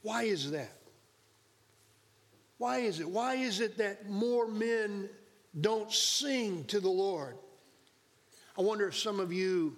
Why 0.01 0.23
is 0.23 0.51
that? 0.51 0.73
Why 2.57 2.79
is 2.79 2.99
it? 2.99 3.09
Why 3.09 3.35
is 3.35 3.59
it 3.62 3.77
that 3.77 4.09
more 4.09 4.47
men 4.47 5.09
don't 5.59 5.91
sing 5.91 6.65
to 6.65 6.79
the 6.79 6.89
Lord? 6.89 7.38
I 8.57 8.62
wonder 8.62 8.88
if 8.88 8.97
some 8.97 9.19
of 9.21 9.31
you 9.31 9.77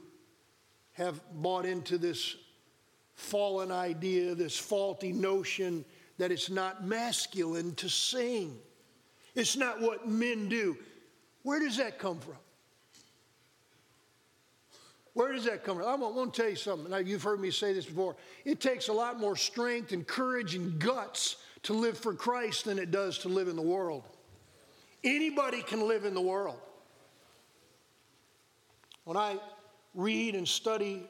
have 1.02 1.22
bought 1.42 1.66
into 1.66 1.98
this 1.98 2.36
fallen 3.14 3.72
idea, 3.72 4.36
this 4.36 4.58
faulty 4.58 5.12
notion 5.12 5.86
that 6.18 6.32
it's 6.32 6.50
not 6.50 6.86
masculine 6.86 7.76
to 7.76 7.90
sing. 7.90 8.58
It's 9.36 9.58
not 9.58 9.82
what 9.82 10.08
men 10.08 10.50
do. 10.50 10.78
Where 11.44 11.60
does 11.60 11.78
that 11.78 11.98
come 11.98 12.20
from? 12.20 12.36
Where 15.14 15.34
does 15.34 15.46
that 15.46 15.64
come 15.64 15.78
from? 15.78 15.88
I 15.88 15.96
want 15.96 16.34
to 16.34 16.42
tell 16.42 16.50
you 16.50 16.56
something. 16.56 16.90
Now, 16.90 16.98
you've 16.98 17.24
heard 17.24 17.40
me 17.40 17.52
say 17.52 17.74
this 17.74 17.86
before. 17.86 18.16
It 18.46 18.62
takes 18.62 18.88
a 18.88 18.94
lot 18.94 19.20
more 19.20 19.36
strength 19.36 19.92
and 19.92 20.08
courage 20.08 20.56
and 20.56 20.80
guts 20.80 21.38
to 21.64 21.74
live 21.74 21.98
for 21.98 22.14
Christ 22.14 22.66
than 22.66 22.80
it 22.80 22.92
does 22.92 23.18
to 23.20 23.30
live 23.30 23.48
in 23.48 23.56
the 23.56 23.62
world. 23.62 24.04
Anybody 25.04 25.64
can 25.64 25.88
live 25.88 26.06
in 26.06 26.14
the 26.14 26.22
world. 26.22 26.60
When 29.04 29.18
I 29.18 29.38
read 29.94 30.36
and 30.36 30.48
study 30.48 31.08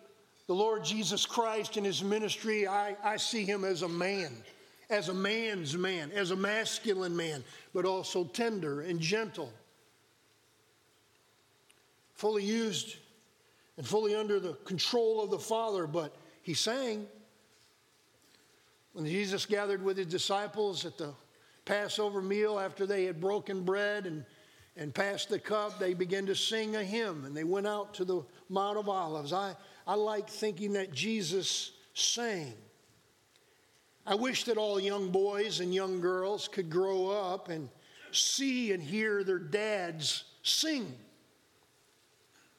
the 0.47 0.55
Lord 0.55 0.83
Jesus 0.83 1.25
Christ 1.25 1.77
and 1.77 1.85
his 1.85 2.03
ministry, 2.03 2.67
I, 2.67 2.95
I 3.03 3.17
see 3.17 3.45
him 3.45 3.63
as 3.63 3.83
a 3.83 3.87
man, 3.87 4.31
as 4.89 5.09
a 5.09 5.13
man's 5.13 5.77
man, 5.77 6.11
as 6.13 6.31
a 6.31 6.35
masculine 6.35 7.15
man, 7.15 7.43
but 7.73 7.85
also 7.85 8.25
tender 8.25 8.81
and 8.81 8.99
gentle. 8.99 9.51
Fully 12.15 12.43
used 12.43 12.97
and 13.77 13.87
fully 13.87 14.13
under 14.13 14.39
the 14.39 14.53
control 14.65 15.23
of 15.23 15.31
the 15.31 15.39
Father, 15.39 15.87
but 15.87 16.15
he 16.43 16.53
sang. 16.53 17.07
When 18.93 19.05
Jesus 19.05 19.45
gathered 19.45 19.81
with 19.81 19.97
his 19.97 20.07
disciples 20.07 20.85
at 20.85 20.97
the 20.97 21.13
Passover 21.63 22.21
meal 22.21 22.59
after 22.59 22.85
they 22.85 23.05
had 23.05 23.21
broken 23.21 23.63
bread 23.63 24.05
and, 24.05 24.25
and 24.77 24.93
passed 24.93 25.29
the 25.29 25.39
cup, 25.39 25.79
they 25.79 25.93
began 25.93 26.25
to 26.27 26.35
sing 26.35 26.75
a 26.75 26.83
hymn 26.83 27.25
and 27.25 27.35
they 27.35 27.43
went 27.43 27.67
out 27.67 27.93
to 27.95 28.05
the 28.05 28.23
Mount 28.49 28.77
of 28.77 28.87
Olives. 28.87 29.33
I, 29.33 29.55
I 29.85 29.95
like 29.95 30.29
thinking 30.29 30.73
that 30.73 30.93
Jesus 30.93 31.71
sang. 31.93 32.53
I 34.05 34.15
wish 34.15 34.45
that 34.45 34.57
all 34.57 34.79
young 34.79 35.09
boys 35.09 35.59
and 35.59 35.73
young 35.73 35.99
girls 35.99 36.47
could 36.47 36.69
grow 36.69 37.07
up 37.09 37.49
and 37.49 37.69
see 38.11 38.71
and 38.71 38.81
hear 38.81 39.23
their 39.23 39.39
dads 39.39 40.23
sing 40.43 40.93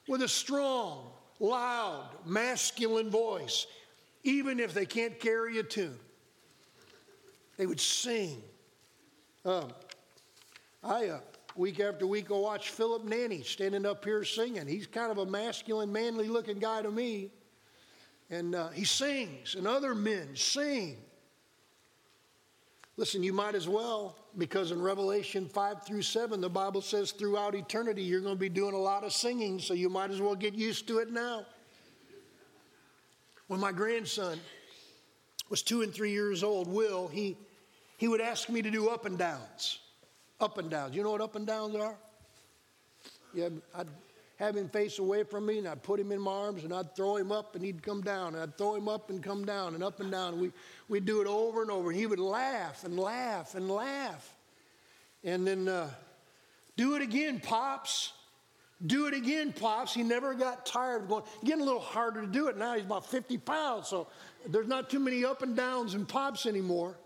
with 0.08 0.22
a 0.22 0.28
strong, 0.28 1.10
loud, 1.40 2.08
masculine 2.24 3.10
voice, 3.10 3.66
even 4.22 4.60
if 4.60 4.74
they 4.74 4.86
can't 4.86 5.18
carry 5.18 5.58
a 5.58 5.62
tune. 5.62 5.98
They 7.56 7.66
would 7.66 7.80
sing. 7.80 8.42
Um, 9.44 9.68
I, 10.82 11.08
uh, 11.08 11.20
week 11.56 11.80
after 11.80 12.06
week, 12.06 12.30
I 12.30 12.34
watch 12.34 12.70
Philip 12.70 13.04
Nanny 13.04 13.42
standing 13.42 13.86
up 13.86 14.04
here 14.04 14.24
singing. 14.24 14.66
He's 14.66 14.86
kind 14.86 15.10
of 15.10 15.18
a 15.18 15.26
masculine, 15.26 15.92
manly 15.92 16.28
looking 16.28 16.58
guy 16.58 16.82
to 16.82 16.90
me. 16.90 17.30
And 18.30 18.54
uh, 18.54 18.70
he 18.70 18.84
sings, 18.84 19.54
and 19.56 19.66
other 19.66 19.94
men 19.94 20.34
sing. 20.34 20.96
Listen, 22.96 23.22
you 23.22 23.32
might 23.32 23.54
as 23.54 23.68
well, 23.68 24.16
because 24.38 24.70
in 24.70 24.80
Revelation 24.80 25.48
5 25.48 25.84
through 25.84 26.02
7, 26.02 26.40
the 26.40 26.48
Bible 26.48 26.80
says 26.80 27.10
throughout 27.10 27.54
eternity 27.54 28.02
you're 28.02 28.20
going 28.20 28.34
to 28.34 28.40
be 28.40 28.48
doing 28.48 28.74
a 28.74 28.78
lot 28.78 29.04
of 29.04 29.12
singing, 29.12 29.58
so 29.58 29.74
you 29.74 29.88
might 29.88 30.10
as 30.10 30.20
well 30.20 30.34
get 30.34 30.54
used 30.54 30.86
to 30.88 30.98
it 30.98 31.10
now. 31.10 31.44
When 33.48 33.60
my 33.60 33.72
grandson 33.72 34.38
was 35.50 35.62
two 35.62 35.82
and 35.82 35.92
three 35.92 36.12
years 36.12 36.42
old, 36.42 36.68
Will, 36.68 37.08
he, 37.08 37.36
he 37.98 38.08
would 38.08 38.20
ask 38.20 38.48
me 38.48 38.62
to 38.62 38.70
do 38.70 38.88
up 38.88 39.04
and 39.04 39.18
downs. 39.18 39.80
Up 40.42 40.58
and 40.58 40.68
downs. 40.68 40.96
You 40.96 41.04
know 41.04 41.12
what 41.12 41.20
up 41.20 41.36
and 41.36 41.46
downs 41.46 41.76
are? 41.76 41.94
Yeah, 43.32 43.48
I'd 43.76 43.86
have 44.36 44.56
him 44.56 44.68
face 44.68 44.98
away 44.98 45.22
from 45.22 45.46
me, 45.46 45.58
and 45.58 45.68
I'd 45.68 45.84
put 45.84 46.00
him 46.00 46.10
in 46.10 46.20
my 46.20 46.32
arms, 46.32 46.64
and 46.64 46.74
I'd 46.74 46.96
throw 46.96 47.16
him 47.16 47.30
up, 47.30 47.54
and 47.54 47.64
he'd 47.64 47.80
come 47.80 48.02
down, 48.02 48.34
and 48.34 48.42
I'd 48.42 48.58
throw 48.58 48.74
him 48.74 48.88
up 48.88 49.08
and 49.10 49.22
come 49.22 49.44
down, 49.44 49.74
and 49.74 49.84
up 49.84 50.00
and 50.00 50.10
down. 50.10 50.40
We, 50.40 50.50
we'd 50.88 51.04
do 51.04 51.20
it 51.20 51.28
over 51.28 51.62
and 51.62 51.70
over. 51.70 51.90
And 51.90 51.98
he 51.98 52.06
would 52.06 52.18
laugh 52.18 52.82
and 52.82 52.98
laugh 52.98 53.54
and 53.54 53.70
laugh. 53.70 54.34
And 55.22 55.46
then, 55.46 55.68
uh, 55.68 55.90
do 56.76 56.96
it 56.96 57.02
again, 57.02 57.38
Pops. 57.38 58.12
Do 58.84 59.06
it 59.06 59.14
again, 59.14 59.52
Pops. 59.52 59.94
He 59.94 60.02
never 60.02 60.34
got 60.34 60.66
tired 60.66 61.02
of 61.02 61.08
going. 61.08 61.24
Getting 61.44 61.62
a 61.62 61.64
little 61.64 61.80
harder 61.80 62.22
to 62.22 62.26
do 62.26 62.48
it. 62.48 62.56
Now 62.58 62.74
he's 62.74 62.84
about 62.84 63.06
50 63.06 63.38
pounds, 63.38 63.86
so 63.86 64.08
there's 64.48 64.66
not 64.66 64.90
too 64.90 64.98
many 64.98 65.24
up 65.24 65.42
and 65.42 65.54
downs 65.54 65.94
and 65.94 66.08
pops 66.08 66.46
anymore. 66.46 66.96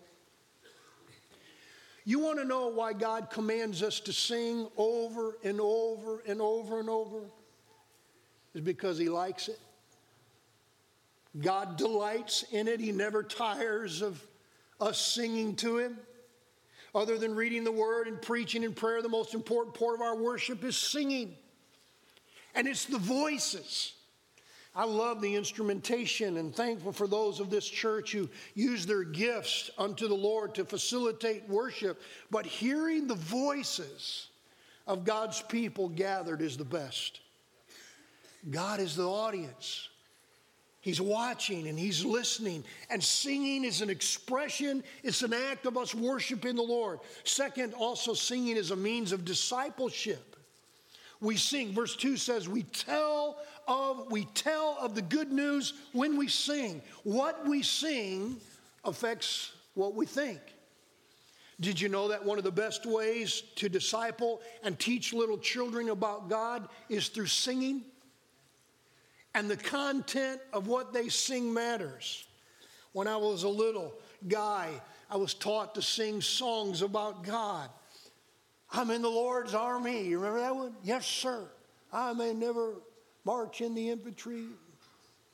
You 2.08 2.20
want 2.20 2.38
to 2.38 2.44
know 2.44 2.68
why 2.68 2.92
God 2.92 3.30
commands 3.30 3.82
us 3.82 3.98
to 4.00 4.12
sing 4.12 4.68
over 4.76 5.38
and 5.42 5.60
over 5.60 6.22
and 6.24 6.40
over 6.40 6.78
and 6.78 6.88
over? 6.88 7.18
Is 8.54 8.60
because 8.60 8.96
He 8.96 9.08
likes 9.08 9.48
it. 9.48 9.58
God 11.40 11.76
delights 11.76 12.44
in 12.52 12.68
it. 12.68 12.78
He 12.78 12.92
never 12.92 13.24
tires 13.24 14.02
of 14.02 14.22
us 14.80 15.00
singing 15.00 15.56
to 15.56 15.78
Him. 15.78 15.98
Other 16.94 17.18
than 17.18 17.34
reading 17.34 17.64
the 17.64 17.72
Word 17.72 18.06
and 18.06 18.22
preaching 18.22 18.64
and 18.64 18.74
prayer, 18.74 19.02
the 19.02 19.08
most 19.08 19.34
important 19.34 19.74
part 19.74 19.96
of 19.96 20.00
our 20.00 20.16
worship 20.16 20.62
is 20.62 20.76
singing. 20.76 21.34
And 22.54 22.68
it's 22.68 22.84
the 22.84 22.98
voices. 22.98 23.95
I 24.76 24.84
love 24.84 25.22
the 25.22 25.34
instrumentation 25.34 26.36
and 26.36 26.54
thankful 26.54 26.92
for 26.92 27.08
those 27.08 27.40
of 27.40 27.48
this 27.48 27.66
church 27.66 28.12
who 28.12 28.28
use 28.54 28.84
their 28.84 29.04
gifts 29.04 29.70
unto 29.78 30.06
the 30.06 30.14
Lord 30.14 30.54
to 30.56 30.66
facilitate 30.66 31.48
worship. 31.48 31.98
But 32.30 32.44
hearing 32.44 33.06
the 33.06 33.14
voices 33.14 34.28
of 34.86 35.06
God's 35.06 35.40
people 35.40 35.88
gathered 35.88 36.42
is 36.42 36.58
the 36.58 36.64
best. 36.64 37.20
God 38.50 38.78
is 38.78 38.94
the 38.94 39.08
audience. 39.08 39.88
He's 40.82 41.00
watching 41.00 41.68
and 41.68 41.78
he's 41.78 42.04
listening. 42.04 42.62
And 42.90 43.02
singing 43.02 43.64
is 43.64 43.80
an 43.80 43.88
expression, 43.88 44.84
it's 45.02 45.22
an 45.22 45.32
act 45.32 45.64
of 45.64 45.78
us 45.78 45.94
worshiping 45.94 46.54
the 46.54 46.62
Lord. 46.62 47.00
Second, 47.24 47.72
also, 47.72 48.12
singing 48.12 48.58
is 48.58 48.72
a 48.72 48.76
means 48.76 49.12
of 49.12 49.24
discipleship 49.24 50.36
we 51.20 51.36
sing. 51.36 51.72
Verse 51.72 51.96
2 51.96 52.16
says, 52.16 52.48
We 52.48 52.62
tell 52.62 53.38
of, 53.66 54.10
we 54.10 54.24
tell 54.34 54.76
of 54.80 54.94
the 54.94 55.02
good 55.02 55.32
news 55.32 55.74
when 55.92 56.16
we 56.16 56.28
sing. 56.28 56.82
What 57.04 57.46
we 57.46 57.62
sing 57.62 58.36
affects 58.84 59.52
what 59.74 59.94
we 59.94 60.06
think. 60.06 60.40
Did 61.60 61.80
you 61.80 61.88
know 61.88 62.08
that 62.08 62.24
one 62.24 62.36
of 62.38 62.44
the 62.44 62.52
best 62.52 62.84
ways 62.84 63.42
to 63.56 63.68
disciple 63.68 64.42
and 64.62 64.78
teach 64.78 65.12
little 65.12 65.38
children 65.38 65.88
about 65.88 66.28
God 66.28 66.68
is 66.88 67.08
through 67.08 67.26
singing? 67.26 67.82
And 69.34 69.50
the 69.50 69.56
content 69.56 70.40
of 70.52 70.66
what 70.66 70.92
they 70.92 71.08
sing 71.08 71.52
matters. 71.52 72.26
When 72.92 73.06
I 73.06 73.16
was 73.16 73.42
a 73.42 73.48
little 73.48 73.94
guy, 74.28 74.70
I 75.10 75.16
was 75.16 75.34
taught 75.34 75.74
to 75.74 75.82
sing 75.82 76.20
songs 76.20 76.82
about 76.82 77.22
God. 77.22 77.68
I'm 78.72 78.90
in 78.90 79.02
the 79.02 79.08
Lord's 79.08 79.54
army. 79.54 80.06
You 80.06 80.18
remember 80.18 80.40
that 80.40 80.54
one? 80.54 80.74
Yes, 80.82 81.06
sir. 81.06 81.44
I 81.92 82.12
may 82.12 82.32
never 82.32 82.74
march 83.26 83.60
in 83.60 83.74
the 83.74 83.90
infantry, 83.90 84.44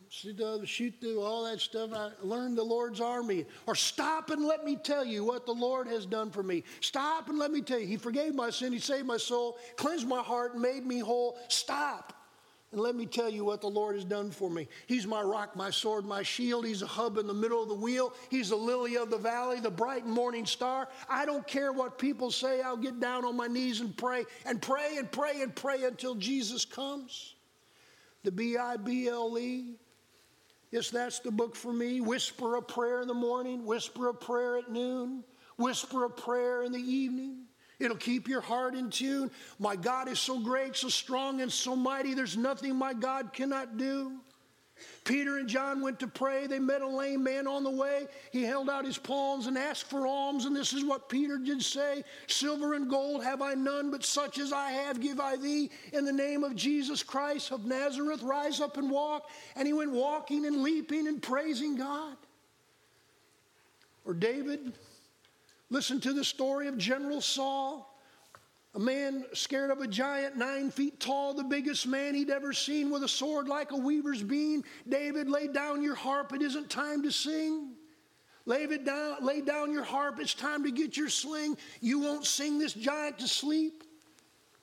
shoot 0.08 0.94
through 0.98 1.20
all 1.20 1.44
that 1.44 1.60
stuff. 1.60 1.90
I 1.94 2.10
learned 2.22 2.56
the 2.56 2.62
Lord's 2.62 3.00
army. 3.00 3.44
Or 3.66 3.74
stop 3.74 4.30
and 4.30 4.44
let 4.44 4.64
me 4.64 4.76
tell 4.76 5.04
you 5.04 5.24
what 5.24 5.44
the 5.44 5.52
Lord 5.52 5.86
has 5.88 6.06
done 6.06 6.30
for 6.30 6.42
me. 6.42 6.64
Stop 6.80 7.28
and 7.28 7.38
let 7.38 7.50
me 7.50 7.60
tell 7.60 7.78
you. 7.78 7.86
He 7.86 7.98
forgave 7.98 8.34
my 8.34 8.50
sin, 8.50 8.72
He 8.72 8.78
saved 8.78 9.06
my 9.06 9.18
soul, 9.18 9.58
cleansed 9.76 10.08
my 10.08 10.22
heart, 10.22 10.58
made 10.58 10.84
me 10.84 11.00
whole. 11.00 11.38
Stop 11.48 12.14
and 12.72 12.80
let 12.80 12.94
me 12.94 13.04
tell 13.04 13.28
you 13.28 13.44
what 13.44 13.60
the 13.60 13.68
Lord 13.68 13.94
has 13.96 14.04
done 14.04 14.30
for 14.30 14.48
me. 14.48 14.66
He's 14.86 15.06
my 15.06 15.20
rock, 15.20 15.54
my 15.54 15.68
sword, 15.68 16.06
my 16.06 16.22
shield. 16.22 16.64
He's 16.64 16.80
a 16.80 16.86
hub 16.86 17.18
in 17.18 17.26
the 17.26 17.34
middle 17.34 17.62
of 17.62 17.68
the 17.68 17.74
wheel. 17.74 18.14
He's 18.30 18.48
the 18.48 18.56
lily 18.56 18.96
of 18.96 19.10
the 19.10 19.18
valley, 19.18 19.60
the 19.60 19.70
bright 19.70 20.06
morning 20.06 20.46
star. 20.46 20.88
I 21.10 21.26
don't 21.26 21.46
care 21.46 21.72
what 21.72 21.98
people 21.98 22.30
say. 22.30 22.62
I'll 22.62 22.78
get 22.78 22.98
down 22.98 23.26
on 23.26 23.36
my 23.36 23.46
knees 23.46 23.80
and 23.80 23.94
pray 23.94 24.24
and 24.46 24.60
pray 24.62 24.96
and 24.96 25.12
pray 25.12 25.42
and 25.42 25.54
pray 25.54 25.84
until 25.84 26.14
Jesus 26.14 26.64
comes. 26.64 27.34
The 28.24 28.32
B 28.32 28.56
I 28.56 28.76
B 28.76 29.08
L 29.08 29.36
E. 29.38 29.74
Yes, 30.70 30.90
that's 30.90 31.18
the 31.18 31.30
book 31.30 31.54
for 31.54 31.72
me. 31.72 32.00
Whisper 32.00 32.56
a 32.56 32.62
prayer 32.62 33.02
in 33.02 33.08
the 33.08 33.14
morning, 33.14 33.66
whisper 33.66 34.08
a 34.08 34.14
prayer 34.14 34.58
at 34.58 34.70
noon, 34.70 35.22
whisper 35.58 36.04
a 36.04 36.10
prayer 36.10 36.62
in 36.62 36.72
the 36.72 36.80
evening. 36.80 37.44
It'll 37.78 37.96
keep 37.96 38.28
your 38.28 38.40
heart 38.40 38.74
in 38.74 38.90
tune. 38.90 39.30
My 39.58 39.76
God 39.76 40.08
is 40.08 40.20
so 40.20 40.38
great, 40.38 40.76
so 40.76 40.88
strong, 40.88 41.40
and 41.40 41.52
so 41.52 41.74
mighty. 41.74 42.14
There's 42.14 42.36
nothing 42.36 42.76
my 42.76 42.94
God 42.94 43.32
cannot 43.32 43.76
do. 43.76 44.20
Peter 45.04 45.38
and 45.38 45.48
John 45.48 45.80
went 45.80 46.00
to 46.00 46.06
pray. 46.06 46.46
They 46.46 46.58
met 46.58 46.82
a 46.82 46.86
lame 46.86 47.22
man 47.22 47.46
on 47.46 47.62
the 47.62 47.70
way. 47.70 48.06
He 48.30 48.42
held 48.42 48.70
out 48.70 48.84
his 48.84 48.98
palms 48.98 49.46
and 49.46 49.56
asked 49.56 49.88
for 49.90 50.06
alms. 50.06 50.44
And 50.44 50.54
this 50.54 50.72
is 50.72 50.84
what 50.84 51.08
Peter 51.08 51.38
did 51.38 51.62
say 51.62 52.04
Silver 52.26 52.74
and 52.74 52.88
gold 52.88 53.22
have 53.22 53.42
I 53.42 53.54
none, 53.54 53.90
but 53.90 54.04
such 54.04 54.38
as 54.38 54.52
I 54.52 54.70
have 54.70 55.00
give 55.00 55.20
I 55.20 55.36
thee. 55.36 55.70
In 55.92 56.04
the 56.04 56.12
name 56.12 56.42
of 56.44 56.56
Jesus 56.56 57.02
Christ 57.02 57.52
of 57.52 57.64
Nazareth, 57.64 58.22
rise 58.22 58.60
up 58.60 58.76
and 58.76 58.90
walk. 58.90 59.30
And 59.56 59.66
he 59.66 59.72
went 59.72 59.92
walking 59.92 60.46
and 60.46 60.62
leaping 60.62 61.06
and 61.06 61.22
praising 61.22 61.76
God. 61.76 62.16
Or 64.04 64.14
David, 64.14 64.72
Listen 65.72 66.02
to 66.02 66.12
the 66.12 66.22
story 66.22 66.68
of 66.68 66.76
General 66.76 67.22
Saul, 67.22 67.91
a 68.74 68.78
man 68.78 69.26
scared 69.34 69.70
of 69.70 69.80
a 69.80 69.86
giant, 69.86 70.36
nine 70.36 70.70
feet 70.70 70.98
tall, 70.98 71.34
the 71.34 71.44
biggest 71.44 71.86
man 71.86 72.14
he'd 72.14 72.30
ever 72.30 72.52
seen 72.52 72.90
with 72.90 73.02
a 73.02 73.08
sword 73.08 73.46
like 73.46 73.70
a 73.72 73.76
weaver's 73.76 74.22
beam. 74.22 74.64
David, 74.88 75.28
lay 75.28 75.46
down 75.46 75.82
your 75.82 75.94
harp. 75.94 76.32
It 76.32 76.40
isn't 76.40 76.70
time 76.70 77.02
to 77.02 77.12
sing. 77.12 77.72
Lay, 78.46 78.62
it 78.64 78.84
down, 78.84 79.24
lay 79.24 79.40
down 79.40 79.72
your 79.72 79.84
harp. 79.84 80.18
It's 80.18 80.34
time 80.34 80.64
to 80.64 80.70
get 80.70 80.96
your 80.96 81.10
sling. 81.10 81.56
You 81.80 82.00
won't 82.00 82.26
sing 82.26 82.58
this 82.58 82.72
giant 82.72 83.18
to 83.18 83.28
sleep. 83.28 83.84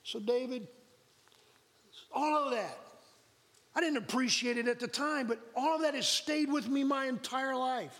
So, 0.02 0.18
David, 0.18 0.66
all 2.12 2.46
of 2.46 2.50
that, 2.50 2.78
I 3.74 3.80
didn't 3.80 3.98
appreciate 3.98 4.58
it 4.58 4.66
at 4.66 4.80
the 4.80 4.88
time, 4.88 5.28
but 5.28 5.38
all 5.54 5.76
of 5.76 5.82
that 5.82 5.94
has 5.94 6.08
stayed 6.08 6.50
with 6.52 6.68
me 6.68 6.84
my 6.84 7.06
entire 7.06 7.54
life 7.56 7.98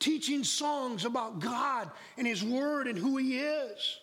teaching 0.00 0.44
songs 0.44 1.04
about 1.04 1.38
God 1.38 1.90
and 2.18 2.26
His 2.26 2.42
Word 2.42 2.88
and 2.88 2.98
who 2.98 3.16
He 3.16 3.38
is. 3.38 4.00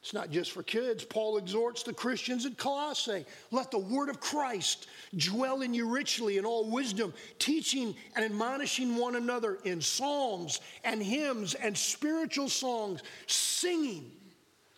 It's 0.00 0.14
not 0.14 0.30
just 0.30 0.52
for 0.52 0.62
kids. 0.62 1.04
Paul 1.04 1.38
exhorts 1.38 1.82
the 1.82 1.92
Christians 1.92 2.46
at 2.46 2.56
Colossae 2.56 3.26
let 3.50 3.70
the 3.70 3.78
word 3.78 4.08
of 4.08 4.20
Christ 4.20 4.86
dwell 5.16 5.62
in 5.62 5.74
you 5.74 5.88
richly 5.88 6.38
in 6.38 6.46
all 6.46 6.70
wisdom, 6.70 7.12
teaching 7.38 7.96
and 8.14 8.24
admonishing 8.24 8.96
one 8.96 9.16
another 9.16 9.58
in 9.64 9.80
psalms 9.80 10.60
and 10.84 11.02
hymns 11.02 11.54
and 11.54 11.76
spiritual 11.76 12.48
songs, 12.48 13.02
singing 13.26 14.10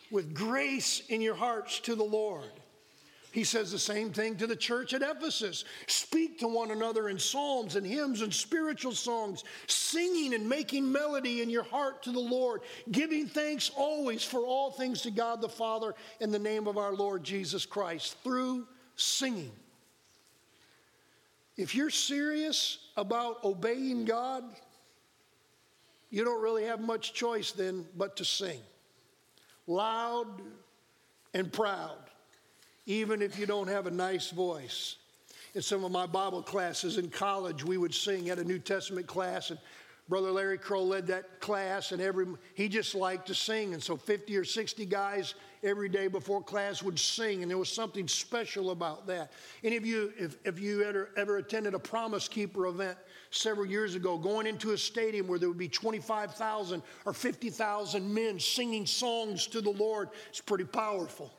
with 0.09 0.33
grace 0.33 1.03
in 1.09 1.21
your 1.21 1.35
hearts 1.35 1.79
to 1.81 1.95
the 1.95 2.03
Lord. 2.03 2.51
He 3.31 3.45
says 3.45 3.71
the 3.71 3.79
same 3.79 4.11
thing 4.11 4.35
to 4.37 4.47
the 4.47 4.57
church 4.57 4.93
at 4.93 5.01
Ephesus. 5.01 5.63
Speak 5.87 6.39
to 6.39 6.49
one 6.49 6.71
another 6.71 7.07
in 7.07 7.17
psalms 7.17 7.77
and 7.77 7.87
hymns 7.87 8.21
and 8.21 8.33
spiritual 8.33 8.91
songs, 8.91 9.45
singing 9.67 10.33
and 10.33 10.47
making 10.47 10.91
melody 10.91 11.41
in 11.41 11.49
your 11.49 11.63
heart 11.63 12.03
to 12.03 12.11
the 12.11 12.19
Lord, 12.19 12.61
giving 12.91 13.27
thanks 13.27 13.71
always 13.75 14.21
for 14.21 14.41
all 14.41 14.71
things 14.71 15.01
to 15.03 15.11
God 15.11 15.39
the 15.39 15.47
Father 15.47 15.95
in 16.19 16.31
the 16.31 16.39
name 16.39 16.67
of 16.67 16.77
our 16.77 16.93
Lord 16.93 17.23
Jesus 17.23 17.65
Christ 17.65 18.17
through 18.21 18.67
singing. 18.97 19.51
If 21.55 21.73
you're 21.73 21.89
serious 21.89 22.79
about 22.97 23.43
obeying 23.45 24.03
God, 24.03 24.43
you 26.09 26.25
don't 26.25 26.41
really 26.41 26.65
have 26.65 26.81
much 26.81 27.13
choice 27.13 27.53
then 27.53 27.85
but 27.95 28.17
to 28.17 28.25
sing 28.25 28.59
loud 29.67 30.27
and 31.33 31.53
proud 31.53 32.10
even 32.91 33.21
if 33.21 33.39
you 33.39 33.45
don't 33.45 33.69
have 33.69 33.87
a 33.87 33.91
nice 33.91 34.31
voice. 34.31 34.97
In 35.55 35.61
some 35.61 35.85
of 35.85 35.91
my 35.91 36.05
Bible 36.05 36.41
classes 36.41 36.97
in 36.97 37.09
college, 37.09 37.63
we 37.63 37.77
would 37.77 37.93
sing 37.93 38.29
at 38.29 38.37
a 38.37 38.43
New 38.43 38.59
Testament 38.59 39.07
class, 39.07 39.49
and 39.49 39.59
Brother 40.09 40.31
Larry 40.31 40.57
Crow 40.57 40.83
led 40.83 41.07
that 41.07 41.39
class, 41.39 41.93
and 41.93 42.01
every 42.01 42.25
he 42.53 42.67
just 42.67 42.93
liked 42.93 43.27
to 43.27 43.35
sing, 43.35 43.73
and 43.73 43.81
so 43.81 43.95
50 43.95 44.35
or 44.35 44.43
60 44.43 44.85
guys 44.85 45.35
every 45.63 45.87
day 45.87 46.07
before 46.07 46.43
class 46.43 46.83
would 46.83 46.99
sing, 46.99 47.41
and 47.41 47.49
there 47.49 47.57
was 47.57 47.71
something 47.71 48.09
special 48.09 48.71
about 48.71 49.07
that. 49.07 49.31
Any 49.63 49.77
of 49.77 49.85
you, 49.85 50.11
if, 50.17 50.35
if 50.43 50.59
you 50.59 50.83
ever, 50.83 51.11
ever 51.15 51.37
attended 51.37 51.73
a 51.73 51.79
Promise 51.79 52.27
Keeper 52.27 52.65
event 52.65 52.97
several 53.29 53.67
years 53.67 53.95
ago, 53.95 54.17
going 54.17 54.47
into 54.47 54.71
a 54.71 54.77
stadium 54.77 55.27
where 55.27 55.39
there 55.39 55.47
would 55.47 55.57
be 55.57 55.69
25,000 55.69 56.83
or 57.05 57.13
50,000 57.13 58.13
men 58.13 58.37
singing 58.37 58.85
songs 58.85 59.47
to 59.47 59.61
the 59.61 59.71
Lord, 59.71 60.09
it's 60.29 60.41
pretty 60.41 60.65
powerful. 60.65 61.31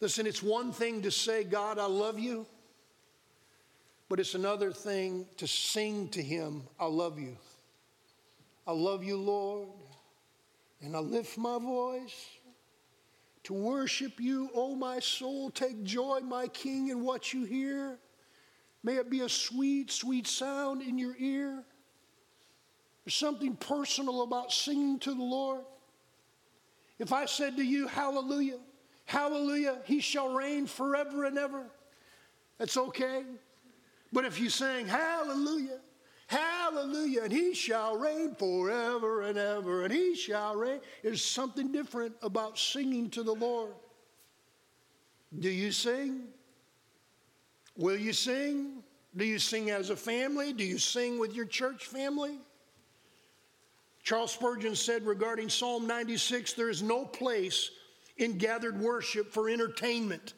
Listen, 0.00 0.26
it's 0.26 0.42
one 0.42 0.72
thing 0.72 1.02
to 1.02 1.10
say, 1.10 1.44
God, 1.44 1.78
I 1.78 1.86
love 1.86 2.18
you, 2.18 2.46
but 4.08 4.20
it's 4.20 4.34
another 4.34 4.72
thing 4.72 5.26
to 5.38 5.46
sing 5.46 6.08
to 6.10 6.22
Him, 6.22 6.64
I 6.78 6.86
love 6.86 7.18
you. 7.18 7.36
I 8.66 8.72
love 8.72 9.04
you, 9.04 9.16
Lord, 9.16 9.68
and 10.82 10.96
I 10.96 10.98
lift 10.98 11.38
my 11.38 11.58
voice 11.58 12.26
to 13.44 13.54
worship 13.54 14.18
you, 14.18 14.50
oh 14.56 14.74
my 14.74 14.98
soul. 14.98 15.50
Take 15.50 15.84
joy, 15.84 16.18
my 16.20 16.48
King, 16.48 16.88
in 16.88 17.04
what 17.04 17.32
you 17.32 17.44
hear. 17.44 17.96
May 18.82 18.96
it 18.96 19.08
be 19.08 19.20
a 19.20 19.28
sweet, 19.28 19.92
sweet 19.92 20.26
sound 20.26 20.82
in 20.82 20.98
your 20.98 21.14
ear. 21.16 21.62
There's 23.04 23.14
something 23.14 23.54
personal 23.54 24.22
about 24.22 24.52
singing 24.52 24.98
to 24.98 25.14
the 25.14 25.22
Lord. 25.22 25.62
If 26.98 27.12
I 27.12 27.26
said 27.26 27.56
to 27.56 27.62
you, 27.62 27.86
Hallelujah, 27.86 28.58
Hallelujah, 29.06 29.78
he 29.84 30.00
shall 30.00 30.34
reign 30.34 30.66
forever 30.66 31.24
and 31.24 31.38
ever. 31.38 31.62
That's 32.58 32.76
okay. 32.76 33.22
But 34.12 34.24
if 34.24 34.40
you 34.40 34.50
sing 34.50 34.86
hallelujah, 34.86 35.78
hallelujah, 36.26 37.22
and 37.24 37.32
he 37.32 37.54
shall 37.54 37.96
reign 37.96 38.34
forever 38.34 39.22
and 39.22 39.38
ever, 39.38 39.84
and 39.84 39.92
he 39.92 40.14
shall 40.14 40.56
reign, 40.56 40.80
there's 41.02 41.24
something 41.24 41.70
different 41.70 42.14
about 42.22 42.58
singing 42.58 43.08
to 43.10 43.22
the 43.22 43.34
Lord. 43.34 43.72
Do 45.38 45.50
you 45.50 45.70
sing? 45.70 46.24
Will 47.76 47.96
you 47.96 48.12
sing? 48.12 48.82
Do 49.16 49.24
you 49.24 49.38
sing 49.38 49.70
as 49.70 49.90
a 49.90 49.96
family? 49.96 50.52
Do 50.52 50.64
you 50.64 50.78
sing 50.78 51.18
with 51.18 51.34
your 51.34 51.46
church 51.46 51.86
family? 51.86 52.38
Charles 54.02 54.32
Spurgeon 54.32 54.74
said 54.74 55.04
regarding 55.04 55.48
Psalm 55.48 55.86
96 55.86 56.52
there 56.52 56.70
is 56.70 56.82
no 56.82 57.04
place 57.04 57.70
in 58.16 58.38
gathered 58.38 58.80
worship 58.80 59.32
for 59.32 59.48
entertainment. 59.48 60.34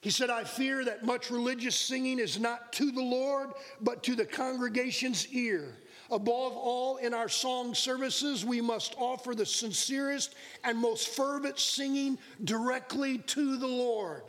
He 0.00 0.10
said, 0.10 0.30
I 0.30 0.44
fear 0.44 0.84
that 0.84 1.04
much 1.04 1.30
religious 1.30 1.76
singing 1.76 2.18
is 2.18 2.40
not 2.40 2.72
to 2.74 2.90
the 2.90 3.02
Lord, 3.02 3.50
but 3.82 4.02
to 4.04 4.14
the 4.14 4.24
congregation's 4.24 5.28
ear. 5.28 5.76
Above 6.10 6.56
all, 6.56 6.96
in 6.96 7.12
our 7.12 7.28
song 7.28 7.74
services, 7.74 8.44
we 8.44 8.60
must 8.60 8.94
offer 8.98 9.34
the 9.34 9.44
sincerest 9.44 10.34
and 10.64 10.78
most 10.78 11.08
fervent 11.08 11.58
singing 11.58 12.18
directly 12.42 13.18
to 13.18 13.58
the 13.58 13.66
Lord. 13.66 14.22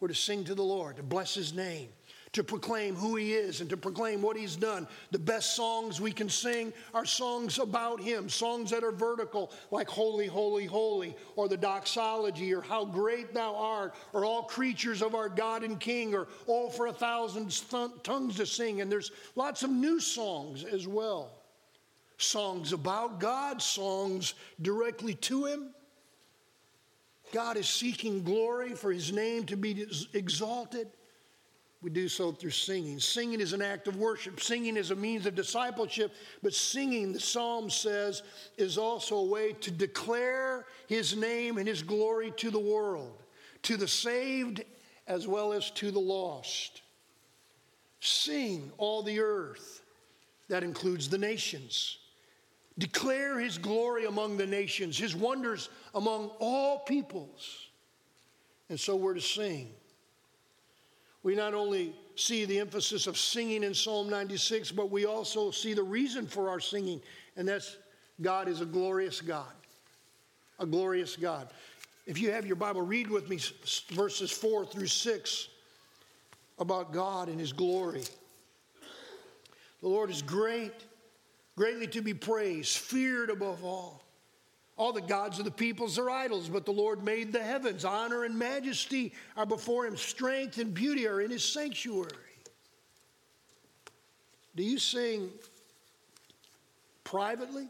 We're 0.00 0.08
to 0.08 0.14
sing 0.14 0.44
to 0.44 0.54
the 0.54 0.62
Lord, 0.62 0.96
to 0.96 1.02
bless 1.02 1.34
His 1.34 1.52
name 1.52 1.88
to 2.32 2.44
proclaim 2.44 2.94
who 2.94 3.16
He 3.16 3.34
is 3.34 3.60
and 3.60 3.70
to 3.70 3.76
proclaim 3.76 4.22
what 4.22 4.36
He's 4.36 4.56
done. 4.56 4.86
The 5.10 5.18
best 5.18 5.54
songs 5.54 6.00
we 6.00 6.12
can 6.12 6.28
sing 6.28 6.72
are 6.94 7.04
songs 7.04 7.58
about 7.58 8.00
Him, 8.00 8.28
songs 8.28 8.70
that 8.70 8.84
are 8.84 8.92
vertical, 8.92 9.52
like 9.70 9.88
Holy, 9.88 10.26
Holy, 10.26 10.66
Holy, 10.66 11.16
or 11.36 11.48
the 11.48 11.56
doxology, 11.56 12.54
or 12.54 12.60
How 12.60 12.84
Great 12.84 13.34
Thou 13.34 13.54
Art, 13.54 13.94
or 14.12 14.24
All 14.24 14.42
Creatures 14.42 15.02
of 15.02 15.14
Our 15.14 15.28
God 15.28 15.62
and 15.62 15.78
King, 15.80 16.14
or 16.14 16.28
All 16.46 16.70
for 16.70 16.88
a 16.88 16.92
Thousand 16.92 17.62
Tongues 18.02 18.36
to 18.36 18.46
Sing. 18.46 18.80
And 18.80 18.90
there's 18.90 19.10
lots 19.34 19.62
of 19.62 19.70
new 19.70 20.00
songs 20.00 20.64
as 20.64 20.86
well 20.86 21.32
songs 22.18 22.72
about 22.72 23.20
God, 23.20 23.62
songs 23.62 24.34
directly 24.60 25.14
to 25.14 25.46
Him. 25.46 25.70
God 27.32 27.56
is 27.56 27.68
seeking 27.68 28.22
glory 28.22 28.74
for 28.74 28.92
His 28.92 29.12
name 29.12 29.44
to 29.46 29.56
be 29.56 29.86
exalted. 30.14 30.88
We 31.80 31.90
do 31.90 32.08
so 32.08 32.32
through 32.32 32.50
singing. 32.50 32.98
Singing 32.98 33.40
is 33.40 33.52
an 33.52 33.62
act 33.62 33.86
of 33.86 33.96
worship. 33.96 34.40
Singing 34.40 34.76
is 34.76 34.90
a 34.90 34.96
means 34.96 35.26
of 35.26 35.36
discipleship, 35.36 36.12
but 36.42 36.52
singing, 36.52 37.12
the 37.12 37.20
psalm 37.20 37.70
says, 37.70 38.22
is 38.56 38.78
also 38.78 39.16
a 39.16 39.24
way 39.24 39.52
to 39.52 39.70
declare 39.70 40.66
his 40.88 41.16
name 41.16 41.56
and 41.56 41.68
his 41.68 41.82
glory 41.82 42.32
to 42.38 42.50
the 42.50 42.58
world, 42.58 43.22
to 43.62 43.76
the 43.76 43.86
saved 43.86 44.64
as 45.06 45.28
well 45.28 45.52
as 45.52 45.70
to 45.72 45.92
the 45.92 46.00
lost. 46.00 46.82
Sing, 48.00 48.72
all 48.76 49.02
the 49.02 49.20
earth. 49.20 49.82
That 50.48 50.64
includes 50.64 51.08
the 51.08 51.18
nations. 51.18 51.98
Declare 52.78 53.38
his 53.38 53.58
glory 53.58 54.06
among 54.06 54.36
the 54.36 54.46
nations, 54.46 54.96
his 54.96 55.14
wonders 55.14 55.68
among 55.94 56.30
all 56.38 56.80
peoples. 56.80 57.68
And 58.68 58.78
so 58.78 58.96
we're 58.96 59.14
to 59.14 59.20
sing. 59.20 59.68
We 61.22 61.34
not 61.34 61.54
only 61.54 61.94
see 62.16 62.44
the 62.44 62.58
emphasis 62.58 63.06
of 63.06 63.18
singing 63.18 63.64
in 63.64 63.74
Psalm 63.74 64.08
96, 64.08 64.72
but 64.72 64.90
we 64.90 65.04
also 65.06 65.50
see 65.50 65.74
the 65.74 65.82
reason 65.82 66.26
for 66.26 66.48
our 66.48 66.60
singing, 66.60 67.00
and 67.36 67.46
that's 67.46 67.76
God 68.20 68.48
is 68.48 68.60
a 68.60 68.66
glorious 68.66 69.20
God. 69.20 69.52
A 70.58 70.66
glorious 70.66 71.16
God. 71.16 71.48
If 72.06 72.18
you 72.18 72.32
have 72.32 72.46
your 72.46 72.56
Bible, 72.56 72.82
read 72.82 73.08
with 73.10 73.28
me 73.28 73.38
verses 73.90 74.30
4 74.30 74.64
through 74.64 74.86
6 74.86 75.48
about 76.58 76.92
God 76.92 77.28
and 77.28 77.38
His 77.38 77.52
glory. 77.52 78.02
The 79.80 79.88
Lord 79.88 80.10
is 80.10 80.22
great, 80.22 80.72
greatly 81.56 81.86
to 81.88 82.02
be 82.02 82.14
praised, 82.14 82.78
feared 82.78 83.30
above 83.30 83.62
all. 83.64 84.02
All 84.78 84.92
the 84.92 85.00
gods 85.00 85.40
of 85.40 85.44
the 85.44 85.50
peoples 85.50 85.98
are 85.98 86.08
idols, 86.08 86.48
but 86.48 86.64
the 86.64 86.70
Lord 86.70 87.02
made 87.02 87.32
the 87.32 87.42
heavens. 87.42 87.84
Honor 87.84 88.22
and 88.22 88.38
majesty 88.38 89.12
are 89.36 89.44
before 89.44 89.84
him, 89.86 89.96
strength 89.96 90.58
and 90.58 90.72
beauty 90.72 91.08
are 91.08 91.20
in 91.20 91.32
his 91.32 91.44
sanctuary. 91.44 92.12
Do 94.54 94.62
you 94.62 94.78
sing 94.78 95.30
privately? 97.02 97.66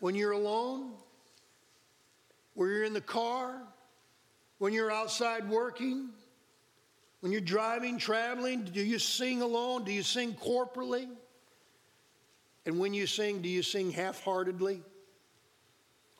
When 0.00 0.16
you're 0.16 0.32
alone? 0.32 0.90
When 2.54 2.68
you're 2.68 2.84
in 2.84 2.92
the 2.92 3.00
car? 3.00 3.62
When 4.58 4.72
you're 4.72 4.90
outside 4.90 5.48
working? 5.48 6.08
When 7.20 7.30
you're 7.30 7.40
driving, 7.40 7.98
traveling? 7.98 8.64
Do 8.64 8.82
you 8.82 8.98
sing 8.98 9.42
alone? 9.42 9.84
Do 9.84 9.92
you 9.92 10.02
sing 10.02 10.34
corporately? 10.34 11.06
And 12.66 12.80
when 12.80 12.94
you 12.94 13.06
sing, 13.06 13.42
do 13.42 13.48
you 13.48 13.62
sing 13.62 13.92
half 13.92 14.20
heartedly? 14.24 14.82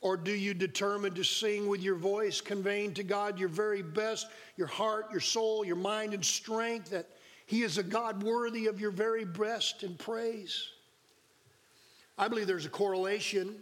Or 0.05 0.19
do 0.19 0.33
you 0.33 0.53
determine 0.53 1.15
to 1.15 1.25
sing 1.25 1.67
with 1.67 1.81
your 1.81 1.95
voice, 1.95 2.43
conveying 2.43 2.93
to 2.93 3.03
God 3.03 3.39
your 3.39 3.49
very 3.49 3.81
best, 3.81 4.27
your 4.55 4.67
heart, 4.67 5.07
your 5.11 5.21
soul, 5.21 5.65
your 5.65 5.77
mind, 5.77 6.13
and 6.13 6.23
strength, 6.23 6.91
that 6.91 7.09
He 7.47 7.63
is 7.63 7.79
a 7.79 7.83
God 7.83 8.23
worthy 8.23 8.67
of 8.67 8.79
your 8.79 8.91
very 8.91 9.25
best 9.25 9.83
and 9.83 9.99
praise? 9.99 10.69
I 12.19 12.29
believe 12.29 12.47
there's 12.47 12.67
a 12.67 12.69
correlation 12.69 13.57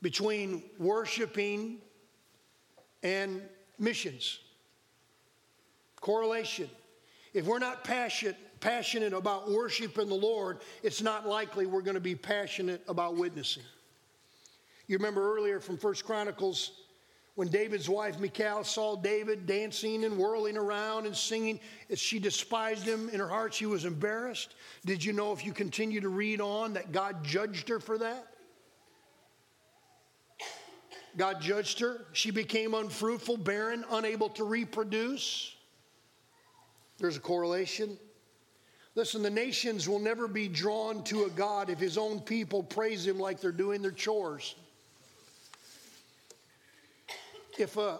between 0.00 0.62
worshiping 0.78 1.76
and 3.02 3.42
missions. 3.78 4.38
Correlation. 6.00 6.70
If 7.34 7.44
we're 7.44 7.58
not 7.58 7.84
passionate, 7.84 8.38
passionate 8.60 9.12
about 9.12 9.50
worshiping 9.50 10.08
the 10.08 10.14
Lord, 10.14 10.60
it's 10.82 11.02
not 11.02 11.26
likely 11.28 11.66
we're 11.66 11.82
going 11.82 11.96
to 11.96 12.00
be 12.00 12.14
passionate 12.14 12.82
about 12.88 13.14
witnessing. 13.14 13.64
You 14.88 14.96
remember 14.96 15.36
earlier 15.36 15.60
from 15.60 15.76
First 15.76 16.04
Chronicles 16.04 16.72
when 17.34 17.48
David's 17.48 17.88
wife 17.88 18.18
Michal 18.18 18.64
saw 18.64 18.96
David 18.96 19.46
dancing 19.46 20.04
and 20.04 20.18
whirling 20.18 20.56
around 20.56 21.06
and 21.06 21.14
singing, 21.14 21.60
she 21.94 22.18
despised 22.18 22.84
him 22.84 23.08
in 23.10 23.20
her 23.20 23.28
heart. 23.28 23.54
She 23.54 23.66
was 23.66 23.84
embarrassed. 23.84 24.54
Did 24.84 25.04
you 25.04 25.12
know 25.12 25.32
if 25.32 25.46
you 25.46 25.52
continue 25.52 26.00
to 26.00 26.08
read 26.08 26.40
on 26.40 26.72
that 26.72 26.90
God 26.90 27.22
judged 27.22 27.68
her 27.68 27.78
for 27.78 27.98
that? 27.98 28.26
God 31.16 31.40
judged 31.40 31.78
her. 31.80 32.06
She 32.12 32.30
became 32.30 32.74
unfruitful, 32.74 33.36
barren, 33.36 33.84
unable 33.90 34.30
to 34.30 34.44
reproduce. 34.44 35.54
There's 36.98 37.18
a 37.18 37.20
correlation. 37.20 37.98
Listen, 38.94 39.22
the 39.22 39.30
nations 39.30 39.88
will 39.88 40.00
never 40.00 40.26
be 40.26 40.48
drawn 40.48 41.04
to 41.04 41.24
a 41.24 41.30
God 41.30 41.70
if 41.70 41.78
his 41.78 41.98
own 41.98 42.20
people 42.20 42.62
praise 42.62 43.06
him 43.06 43.20
like 43.20 43.40
they're 43.40 43.52
doing 43.52 43.80
their 43.80 43.92
chores 43.92 44.56
if, 47.60 47.76
uh, 47.78 47.98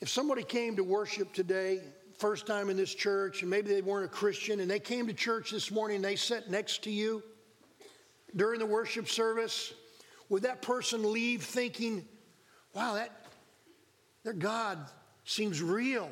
if 0.00 0.08
somebody 0.08 0.42
came 0.42 0.76
to 0.76 0.84
worship 0.84 1.32
today, 1.32 1.80
first 2.18 2.46
time 2.46 2.70
in 2.70 2.76
this 2.76 2.94
church, 2.94 3.42
and 3.42 3.50
maybe 3.50 3.68
they 3.68 3.82
weren't 3.82 4.04
a 4.04 4.08
Christian, 4.08 4.60
and 4.60 4.70
they 4.70 4.78
came 4.78 5.06
to 5.06 5.12
church 5.12 5.50
this 5.50 5.70
morning 5.70 5.96
and 5.96 6.04
they 6.04 6.16
sat 6.16 6.50
next 6.50 6.84
to 6.84 6.90
you 6.90 7.22
during 8.36 8.58
the 8.58 8.66
worship 8.66 9.08
service, 9.08 9.72
would 10.28 10.42
that 10.42 10.62
person 10.62 11.12
leave 11.12 11.42
thinking, 11.42 12.04
wow, 12.74 12.94
that 12.94 13.10
their 14.22 14.32
God 14.32 14.78
seems 15.24 15.62
real? 15.62 16.10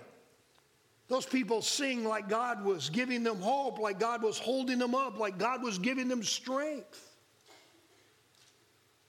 Those 1.09 1.27
people 1.27 1.63
sing 1.63 2.05
like 2.05 2.29
God 2.29 2.65
was 2.65 2.89
giving 2.89 3.23
them 3.23 3.41
hope, 3.41 3.79
like 3.79 3.99
God 3.99 4.23
was 4.23 4.39
holding 4.39 4.79
them 4.79 4.95
up, 4.95 5.19
like 5.19 5.39
God 5.39 5.63
was 5.63 5.79
giving 5.79 6.09
them 6.09 6.23
strength. 6.23 7.09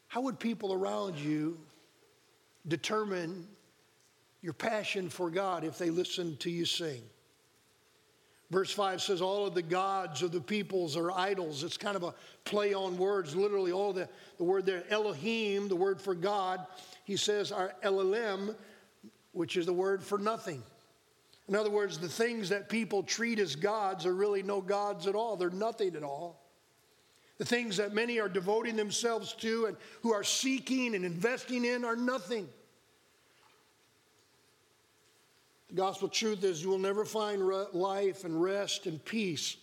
How 0.07 0.21
would 0.21 0.39
people 0.39 0.73
around 0.73 1.17
you 1.17 1.57
determine 2.67 3.47
your 4.41 4.54
passion 4.54 5.10
for 5.10 5.30
God 5.30 5.63
if 5.63 5.78
they 5.78 5.89
listen 5.89 6.38
to 6.38 6.49
you 6.49 6.65
sing. 6.65 7.02
Verse 8.52 8.71
5 8.71 9.02
says, 9.02 9.21
All 9.21 9.47
of 9.47 9.56
the 9.56 9.62
gods 9.63 10.21
of 10.21 10.32
the 10.32 10.41
peoples 10.41 10.95
are 10.95 11.12
idols. 11.12 11.63
It's 11.63 11.78
kind 11.78 11.95
of 11.95 12.04
a 12.04 12.13
play 12.45 12.73
on 12.73 12.97
words. 12.97 13.36
Literally, 13.36 13.71
all 13.71 13.93
the, 13.93 14.08
the 14.38 14.43
word 14.43 14.65
there, 14.65 14.84
Elohim, 14.89 15.67
the 15.67 15.76
word 15.76 15.99
for 15.99 16.13
God, 16.13 16.65
he 17.04 17.17
says, 17.17 17.52
are 17.52 17.73
elilim, 17.84 18.56
which 19.32 19.58
is 19.58 19.65
the 19.65 19.73
word 19.73 20.04
for 20.04 20.19
nothing. 20.19 20.62
In 21.47 21.56
other 21.56 21.71
words, 21.71 21.97
the 21.97 22.08
things 22.08 22.49
that 22.49 22.69
people 22.69 23.02
treat 23.02 23.39
as 23.39 23.56
gods 23.56 24.06
are 24.06 24.13
really 24.13 24.43
no 24.43 24.62
gods 24.62 25.08
at 25.08 25.15
all, 25.15 25.36
they're 25.36 25.49
nothing 25.49 25.95
at 25.95 26.04
all. 26.04 26.42
The 27.43 27.49
things 27.49 27.75
that 27.75 27.93
many 27.93 28.21
are 28.21 28.29
devoting 28.29 28.77
themselves 28.77 29.34
to 29.39 29.65
and 29.65 29.75
who 30.01 30.13
are 30.13 30.23
seeking 30.23 30.95
and 30.95 31.03
investing 31.03 31.65
in 31.65 31.84
are 31.84 31.97
nothing. 31.97 32.47
The 35.67 35.75
gospel 35.75 36.08
truth 36.08 36.45
is 36.45 36.63
you 36.63 36.69
will 36.69 36.79
never 36.79 37.03
find 37.03 37.45
life 37.73 38.23
and 38.23 38.41
rest 38.41 38.86
and 38.86 39.03
peace 39.03 39.58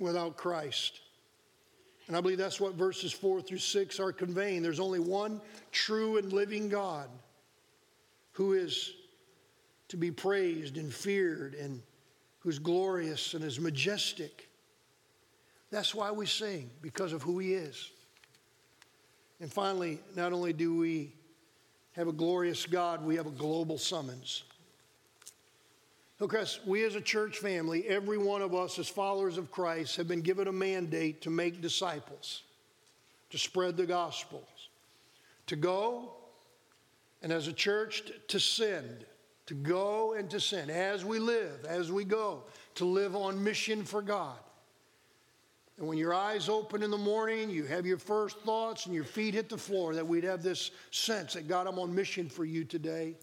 without 0.00 0.36
Christ. 0.36 1.02
And 2.08 2.16
I 2.16 2.20
believe 2.20 2.38
that's 2.38 2.60
what 2.60 2.74
verses 2.74 3.12
4 3.12 3.42
through 3.42 3.58
6 3.58 4.00
are 4.00 4.10
conveying. 4.10 4.60
There's 4.60 4.80
only 4.80 4.98
one 4.98 5.40
true 5.70 6.16
and 6.16 6.32
living 6.32 6.68
God 6.68 7.08
who 8.32 8.54
is 8.54 8.92
to 9.86 9.96
be 9.96 10.10
praised 10.10 10.78
and 10.78 10.92
feared 10.92 11.54
and 11.54 11.80
who's 12.40 12.58
glorious 12.58 13.34
and 13.34 13.44
is 13.44 13.60
majestic. 13.60 14.48
That's 15.74 15.92
why 15.92 16.12
we 16.12 16.24
sing, 16.26 16.70
because 16.82 17.12
of 17.12 17.22
who 17.22 17.40
He 17.40 17.54
is. 17.54 17.90
And 19.40 19.52
finally, 19.52 19.98
not 20.14 20.32
only 20.32 20.52
do 20.52 20.76
we 20.76 21.12
have 21.96 22.06
a 22.06 22.12
glorious 22.12 22.64
God, 22.64 23.04
we 23.04 23.16
have 23.16 23.26
a 23.26 23.32
global 23.32 23.76
summons. 23.76 24.44
Chris, 26.28 26.60
we 26.64 26.84
as 26.84 26.94
a 26.94 27.00
church 27.00 27.38
family, 27.38 27.88
every 27.88 28.18
one 28.18 28.40
of 28.40 28.54
us 28.54 28.78
as 28.78 28.88
followers 28.88 29.36
of 29.36 29.50
Christ, 29.50 29.96
have 29.96 30.06
been 30.06 30.20
given 30.20 30.46
a 30.46 30.52
mandate 30.52 31.20
to 31.22 31.28
make 31.28 31.60
disciples, 31.60 32.42
to 33.30 33.36
spread 33.36 33.76
the 33.76 33.84
gospel, 33.84 34.46
to 35.48 35.56
go, 35.56 36.12
and 37.20 37.32
as 37.32 37.48
a 37.48 37.52
church, 37.52 38.04
to 38.28 38.38
send, 38.38 39.04
to 39.46 39.54
go 39.54 40.12
and 40.12 40.30
to 40.30 40.38
send, 40.38 40.70
as 40.70 41.04
we 41.04 41.18
live, 41.18 41.64
as 41.64 41.90
we 41.90 42.04
go, 42.04 42.44
to 42.76 42.84
live 42.84 43.16
on 43.16 43.42
mission 43.42 43.82
for 43.84 44.00
God. 44.00 44.38
And 45.76 45.88
when 45.88 45.98
your 45.98 46.14
eyes 46.14 46.48
open 46.48 46.82
in 46.82 46.90
the 46.90 46.98
morning, 46.98 47.50
you 47.50 47.64
have 47.64 47.84
your 47.84 47.98
first 47.98 48.38
thoughts 48.40 48.86
and 48.86 48.94
your 48.94 49.04
feet 49.04 49.34
hit 49.34 49.48
the 49.48 49.58
floor, 49.58 49.94
that 49.94 50.06
we'd 50.06 50.24
have 50.24 50.42
this 50.42 50.70
sense 50.92 51.34
that 51.34 51.48
God, 51.48 51.66
I'm 51.66 51.78
on 51.78 51.92
mission 51.92 52.28
for 52.28 52.44
you 52.44 52.64
today. 52.64 53.16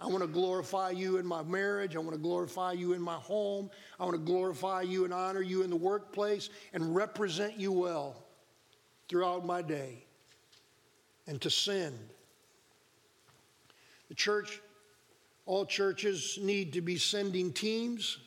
I 0.00 0.06
want 0.06 0.20
to 0.20 0.28
glorify 0.28 0.90
you 0.90 1.18
in 1.18 1.26
my 1.26 1.42
marriage. 1.42 1.94
I 1.94 1.98
want 1.98 2.12
to 2.12 2.18
glorify 2.18 2.72
you 2.72 2.94
in 2.94 3.02
my 3.02 3.16
home. 3.16 3.70
I 3.98 4.04
want 4.04 4.14
to 4.14 4.22
glorify 4.22 4.82
you 4.82 5.04
and 5.04 5.12
honor 5.12 5.42
you 5.42 5.62
in 5.62 5.68
the 5.68 5.76
workplace 5.76 6.48
and 6.72 6.94
represent 6.94 7.58
you 7.58 7.72
well 7.72 8.16
throughout 9.08 9.44
my 9.44 9.60
day. 9.60 10.04
And 11.26 11.40
to 11.42 11.50
send. 11.50 11.98
The 14.08 14.14
church, 14.14 14.62
all 15.44 15.66
churches 15.66 16.38
need 16.40 16.72
to 16.72 16.80
be 16.80 16.96
sending 16.96 17.52
teams, 17.52 18.18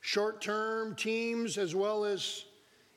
short 0.00 0.40
term 0.40 0.94
teams, 0.94 1.58
as 1.58 1.74
well 1.74 2.04
as 2.04 2.44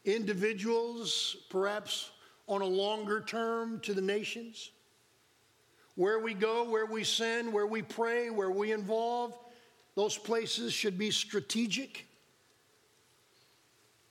individuals, 0.05 1.37
perhaps 1.49 2.11
on 2.47 2.61
a 2.61 2.65
longer 2.65 3.21
term 3.21 3.79
to 3.81 3.93
the 3.93 4.01
nations. 4.01 4.71
Where 5.95 6.19
we 6.19 6.33
go, 6.33 6.69
where 6.69 6.85
we 6.85 7.03
send, 7.03 7.53
where 7.53 7.67
we 7.67 7.81
pray, 7.81 8.29
where 8.29 8.51
we 8.51 8.71
involve, 8.71 9.37
those 9.95 10.17
places 10.17 10.73
should 10.73 10.97
be 10.97 11.11
strategic. 11.11 12.05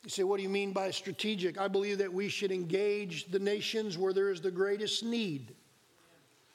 You 0.04 0.10
say, 0.10 0.22
what 0.22 0.36
do 0.36 0.42
you 0.42 0.48
mean 0.48 0.72
by 0.72 0.90
strategic? 0.92 1.58
I 1.60 1.68
believe 1.68 1.98
that 1.98 2.12
we 2.12 2.28
should 2.28 2.52
engage 2.52 3.30
the 3.30 3.38
nations 3.38 3.98
where 3.98 4.12
there 4.12 4.30
is 4.30 4.40
the 4.40 4.50
greatest 4.50 5.04
need. 5.04 5.54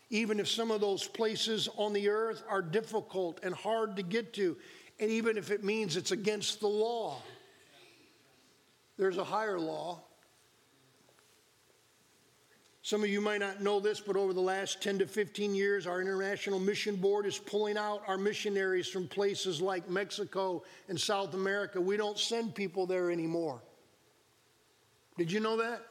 even 0.09 0.39
if 0.39 0.47
some 0.47 0.71
of 0.71 0.81
those 0.81 1.05
places 1.05 1.67
on 1.75 1.93
the 1.93 2.07
earth 2.09 2.43
are 2.49 2.61
difficult 2.61 3.39
and 3.43 3.53
hard 3.53 3.95
to 3.97 4.03
get 4.03 4.33
to, 4.33 4.55
and 4.99 5.11
even 5.11 5.37
if 5.37 5.51
it 5.51 5.63
means 5.63 5.97
it's 5.97 6.11
against 6.11 6.59
the 6.59 6.67
law. 6.67 7.21
There's 8.97 9.17
a 9.17 9.23
higher 9.23 9.59
law. 9.59 10.01
Some 12.81 13.03
of 13.03 13.09
you 13.09 13.19
might 13.19 13.41
not 13.41 13.61
know 13.61 13.81
this, 13.81 13.99
but 13.99 14.15
over 14.15 14.31
the 14.31 14.39
last 14.39 14.81
10 14.81 14.99
to 14.99 15.07
15 15.07 15.53
years, 15.53 15.85
our 15.85 15.99
International 15.99 16.57
Mission 16.57 16.95
Board 16.95 17.25
is 17.25 17.37
pulling 17.37 17.77
out 17.77 18.01
our 18.07 18.17
missionaries 18.17 18.87
from 18.87 19.09
places 19.09 19.61
like 19.61 19.89
Mexico 19.89 20.63
and 20.87 20.97
South 20.97 21.33
America. 21.33 21.81
We 21.81 21.97
don't 21.97 22.17
send 22.17 22.55
people 22.55 22.85
there 22.85 23.11
anymore. 23.11 23.61
Did 25.17 25.31
you 25.31 25.41
know 25.41 25.57
that? 25.57 25.81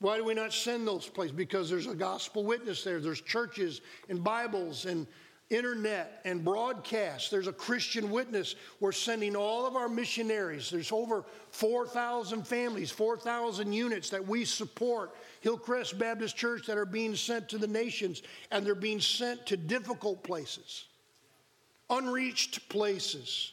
Why 0.00 0.16
do 0.16 0.24
we 0.24 0.34
not 0.34 0.52
send 0.52 0.86
those 0.86 1.06
places? 1.06 1.34
Because 1.34 1.70
there's 1.70 1.86
a 1.86 1.94
gospel 1.94 2.44
witness 2.44 2.82
there. 2.82 3.00
There's 3.00 3.20
churches 3.20 3.80
and 4.08 4.24
Bibles 4.24 4.84
and 4.84 5.06
internet 5.50 6.20
and 6.24 6.44
broadcast. 6.44 7.30
There's 7.30 7.46
a 7.46 7.52
Christian 7.52 8.10
witness. 8.10 8.54
We're 8.80 8.92
sending 8.92 9.34
all 9.34 9.66
of 9.66 9.76
our 9.76 9.88
missionaries. 9.88 10.68
There's 10.70 10.92
over 10.92 11.24
4,000 11.52 12.46
families, 12.46 12.90
4,000 12.90 13.72
units 13.72 14.10
that 14.10 14.26
we 14.26 14.44
support. 14.44 15.14
Hillcrest 15.40 15.98
Baptist 15.98 16.36
Church 16.36 16.66
that 16.66 16.76
are 16.76 16.84
being 16.84 17.14
sent 17.14 17.48
to 17.50 17.58
the 17.58 17.66
nations, 17.66 18.22
and 18.50 18.64
they're 18.64 18.74
being 18.74 19.00
sent 19.00 19.46
to 19.46 19.56
difficult 19.56 20.22
places, 20.22 20.84
unreached 21.88 22.68
places. 22.68 23.52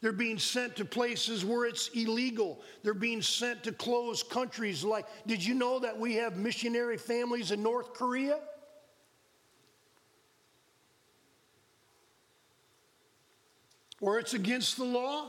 They're 0.00 0.10
being 0.10 0.38
sent 0.38 0.74
to 0.76 0.84
places 0.84 1.44
where 1.44 1.64
it's 1.64 1.88
illegal. 1.94 2.60
They're 2.82 2.92
being 2.92 3.22
sent 3.22 3.62
to 3.62 3.72
closed 3.72 4.28
countries 4.28 4.82
like, 4.82 5.06
did 5.28 5.44
you 5.44 5.54
know 5.54 5.78
that 5.78 5.96
we 5.96 6.14
have 6.14 6.36
missionary 6.36 6.96
families 6.96 7.52
in 7.52 7.62
North 7.62 7.94
Korea? 7.94 8.40
Where 14.02 14.18
it's 14.18 14.34
against 14.34 14.78
the 14.78 14.84
law? 14.84 15.28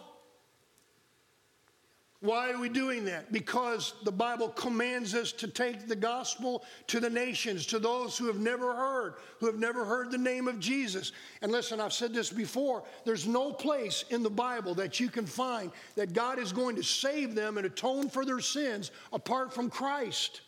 Why 2.22 2.50
are 2.52 2.60
we 2.60 2.70
doing 2.70 3.06
that? 3.06 3.32
Because 3.32 3.94
the 4.04 4.12
Bible 4.12 4.50
commands 4.50 5.14
us 5.14 5.32
to 5.34 5.48
take 5.48 5.88
the 5.88 5.96
gospel 5.96 6.64
to 6.88 7.00
the 7.00 7.10
nations, 7.10 7.68
to 7.68 7.78
those 7.78 8.18
who 8.18 8.26
have 8.26 8.40
never 8.40 8.74
heard, 8.74 9.14
who 9.40 9.46
have 9.46 9.60
never 9.60 9.86
heard 9.86 10.10
the 10.10 10.18
name 10.18 10.48
of 10.48 10.60
Jesus. 10.60 11.12
And 11.44 11.52
listen, 11.52 11.80
I've 11.80 11.94
said 11.94 12.16
this 12.16 12.32
before 12.32 12.84
there's 13.06 13.28
no 13.28 13.54
place 13.54 14.06
in 14.10 14.24
the 14.24 14.30
Bible 14.32 14.74
that 14.74 15.00
you 15.00 15.08
can 15.08 15.28
find 15.28 15.70
that 15.96 16.14
God 16.14 16.40
is 16.40 16.52
going 16.52 16.76
to 16.76 16.84
save 16.84 17.36
them 17.36 17.60
and 17.60 17.68
atone 17.68 18.10
for 18.10 18.26
their 18.26 18.40
sins 18.40 18.90
apart 19.12 19.54
from 19.54 19.70
Christ. 19.70 20.42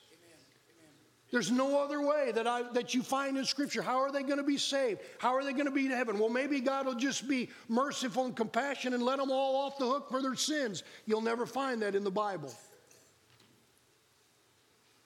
There's 1.36 1.52
no 1.52 1.84
other 1.84 2.00
way 2.00 2.32
that, 2.34 2.48
I, 2.48 2.64
that 2.72 2.94
you 2.94 3.04
find 3.04 3.38
in 3.38 3.44
Scripture. 3.44 3.82
How 3.82 4.00
are 4.00 4.10
they 4.10 4.24
going 4.24 4.38
to 4.38 4.44
be 4.44 4.58
saved? 4.58 5.02
How 5.18 5.36
are 5.36 5.44
they 5.44 5.52
going 5.52 5.66
to 5.66 5.72
be 5.72 5.86
in 5.86 5.92
heaven? 5.92 6.18
Well, 6.18 6.30
maybe 6.30 6.62
God 6.62 6.86
will 6.86 6.96
just 6.96 7.28
be 7.28 7.50
merciful 7.68 8.24
and 8.24 8.34
compassionate 8.34 8.94
and 8.94 9.04
let 9.04 9.18
them 9.18 9.30
all 9.30 9.58
off 9.58 9.78
the 9.78 9.86
hook 9.86 10.10
for 10.10 10.22
their 10.22 10.36
sins. 10.36 10.84
You'll 11.06 11.20
never 11.20 11.46
find 11.46 11.82
that 11.82 11.94
in 11.94 12.06
the 12.06 12.10
Bible. 12.10 12.54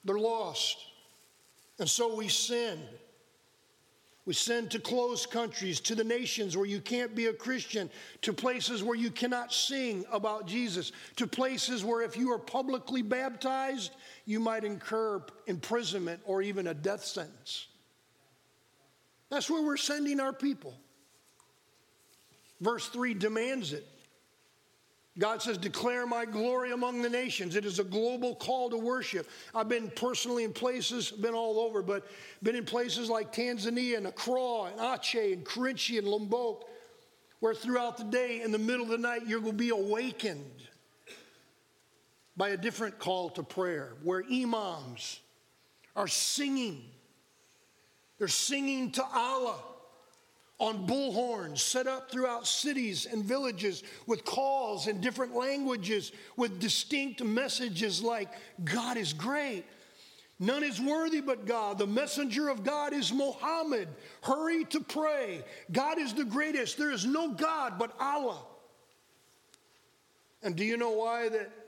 They're 0.04 0.20
lost. 0.20 0.78
And 1.80 1.90
so 1.90 2.14
we 2.14 2.28
sin. 2.28 2.78
We 4.26 4.34
send 4.34 4.70
to 4.70 4.78
closed 4.78 5.30
countries, 5.30 5.80
to 5.80 5.96
the 5.96 6.04
nations 6.04 6.56
where 6.56 6.66
you 6.66 6.80
can't 6.80 7.16
be 7.16 7.26
a 7.26 7.32
Christian, 7.32 7.90
to 8.22 8.32
places 8.32 8.80
where 8.80 8.94
you 8.94 9.10
cannot 9.10 9.52
sing 9.52 10.04
about 10.12 10.46
Jesus, 10.46 10.92
to 11.16 11.26
places 11.26 11.84
where 11.84 12.02
if 12.02 12.16
you 12.16 12.30
are 12.32 12.38
publicly 12.38 13.02
baptized, 13.02 13.90
you 14.30 14.38
might 14.38 14.62
incur 14.62 15.20
imprisonment 15.48 16.20
or 16.24 16.40
even 16.40 16.68
a 16.68 16.74
death 16.74 17.04
sentence. 17.04 17.66
That's 19.28 19.50
where 19.50 19.60
we're 19.60 19.76
sending 19.76 20.20
our 20.20 20.32
people. 20.32 20.72
Verse 22.60 22.86
3 22.90 23.14
demands 23.14 23.72
it. 23.72 23.84
God 25.18 25.42
says, 25.42 25.58
Declare 25.58 26.06
my 26.06 26.26
glory 26.26 26.70
among 26.70 27.02
the 27.02 27.10
nations. 27.10 27.56
It 27.56 27.64
is 27.64 27.80
a 27.80 27.84
global 27.84 28.36
call 28.36 28.70
to 28.70 28.76
worship. 28.76 29.28
I've 29.52 29.68
been 29.68 29.90
personally 29.96 30.44
in 30.44 30.52
places, 30.52 31.10
been 31.10 31.34
all 31.34 31.58
over, 31.58 31.82
but 31.82 32.06
been 32.40 32.54
in 32.54 32.64
places 32.64 33.10
like 33.10 33.32
Tanzania 33.32 33.96
and 33.96 34.06
Accra 34.06 34.66
and 34.66 34.78
Aceh 34.78 35.32
and 35.32 35.44
Kerinci 35.44 35.98
and 35.98 36.06
Lombok, 36.06 36.68
where 37.40 37.52
throughout 37.52 37.96
the 37.96 38.04
day, 38.04 38.42
in 38.42 38.52
the 38.52 38.58
middle 38.58 38.84
of 38.84 38.90
the 38.90 38.98
night, 38.98 39.26
going 39.40 39.42
to 39.46 39.52
be 39.52 39.70
awakened 39.70 40.69
by 42.40 42.48
a 42.48 42.56
different 42.56 42.98
call 42.98 43.28
to 43.28 43.42
prayer, 43.42 43.92
where 44.02 44.24
imams 44.32 45.20
are 45.94 46.08
singing. 46.08 46.82
They're 48.16 48.28
singing 48.28 48.92
to 48.92 49.04
Allah 49.04 49.56
on 50.58 50.86
bullhorns 50.86 51.58
set 51.58 51.86
up 51.86 52.10
throughout 52.10 52.46
cities 52.46 53.04
and 53.04 53.22
villages 53.22 53.82
with 54.06 54.24
calls 54.24 54.86
in 54.86 55.02
different 55.02 55.36
languages 55.36 56.12
with 56.38 56.58
distinct 56.60 57.22
messages 57.22 58.02
like 58.02 58.30
God 58.64 58.96
is 58.96 59.12
great. 59.12 59.66
None 60.38 60.64
is 60.64 60.80
worthy 60.80 61.20
but 61.20 61.44
God. 61.44 61.76
The 61.76 61.86
messenger 61.86 62.48
of 62.48 62.64
God 62.64 62.94
is 62.94 63.12
Muhammad. 63.12 63.86
Hurry 64.22 64.64
to 64.64 64.80
pray. 64.80 65.44
God 65.70 65.98
is 65.98 66.14
the 66.14 66.24
greatest. 66.24 66.78
There 66.78 66.90
is 66.90 67.04
no 67.04 67.32
God 67.32 67.74
but 67.78 67.94
Allah. 68.00 68.38
And 70.42 70.56
do 70.56 70.64
you 70.64 70.78
know 70.78 70.92
why 70.92 71.28
that 71.28 71.59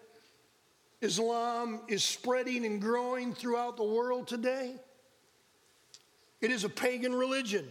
Islam 1.03 1.81
is 1.89 2.05
spreading 2.05 2.65
and 2.65 2.81
growing 2.81 3.35
throughout 3.35 3.77
the 3.77 3.85
world 3.85 4.29
today? 4.29 4.77
It 6.41 6.51
is 6.51 6.65
a 6.65 6.69
pagan 6.69 7.15
religion. 7.15 7.69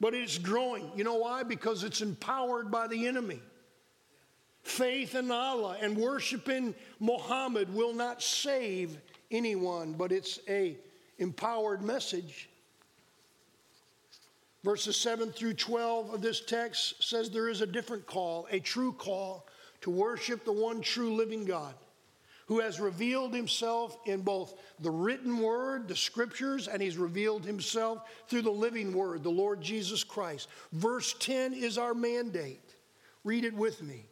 But 0.00 0.14
it's 0.14 0.38
growing. 0.38 0.90
You 0.96 1.04
know 1.04 1.16
why? 1.16 1.42
Because 1.42 1.84
it's 1.84 2.00
empowered 2.00 2.70
by 2.70 2.86
the 2.86 3.06
enemy. 3.06 3.40
Faith 4.62 5.14
in 5.14 5.30
Allah 5.30 5.76
and 5.80 5.96
worshiping 5.96 6.74
Muhammad 7.00 7.72
will 7.72 7.92
not 7.92 8.22
save 8.22 8.96
anyone, 9.30 9.94
but 9.94 10.12
it's 10.12 10.40
a 10.48 10.76
empowered 11.18 11.82
message. 11.82 12.48
Verses 14.62 14.96
7 14.96 15.32
through 15.32 15.54
12 15.54 16.14
of 16.14 16.20
this 16.20 16.40
text 16.40 17.02
says 17.02 17.30
there 17.30 17.48
is 17.48 17.60
a 17.60 17.66
different 17.66 18.06
call, 18.06 18.46
a 18.50 18.60
true 18.60 18.92
call 18.92 19.46
to 19.80 19.90
worship 19.90 20.44
the 20.44 20.52
one 20.52 20.80
true 20.80 21.14
living 21.14 21.44
God 21.44 21.74
who 22.48 22.60
has 22.60 22.80
revealed 22.80 23.34
himself 23.34 23.98
in 24.06 24.22
both 24.22 24.54
the 24.80 24.90
written 24.90 25.38
word, 25.38 25.86
the 25.86 25.94
scriptures, 25.94 26.66
and 26.66 26.80
he's 26.80 26.96
revealed 26.96 27.44
himself 27.44 28.10
through 28.26 28.40
the 28.40 28.50
living 28.50 28.94
word, 28.94 29.22
the 29.22 29.28
Lord 29.28 29.60
Jesus 29.60 30.02
Christ. 30.02 30.48
Verse 30.72 31.14
10 31.20 31.52
is 31.52 31.76
our 31.76 31.92
mandate. 31.92 32.74
Read 33.22 33.44
it 33.44 33.52
with 33.52 33.82
me. 33.82 34.06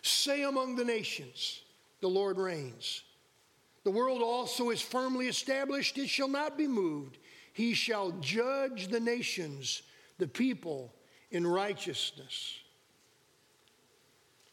Say 0.00 0.44
among 0.44 0.76
the 0.76 0.84
nations, 0.84 1.60
the 2.00 2.08
Lord 2.08 2.38
reigns. 2.38 3.02
The 3.84 3.90
world 3.90 4.22
also 4.22 4.70
is 4.70 4.80
firmly 4.80 5.28
established, 5.28 5.98
it 5.98 6.08
shall 6.08 6.28
not 6.28 6.56
be 6.56 6.66
moved. 6.66 7.18
He 7.52 7.74
shall 7.74 8.12
judge 8.20 8.88
the 8.88 9.00
nations, 9.00 9.82
the 10.16 10.28
people, 10.28 10.94
in 11.30 11.46
righteousness. 11.46 12.59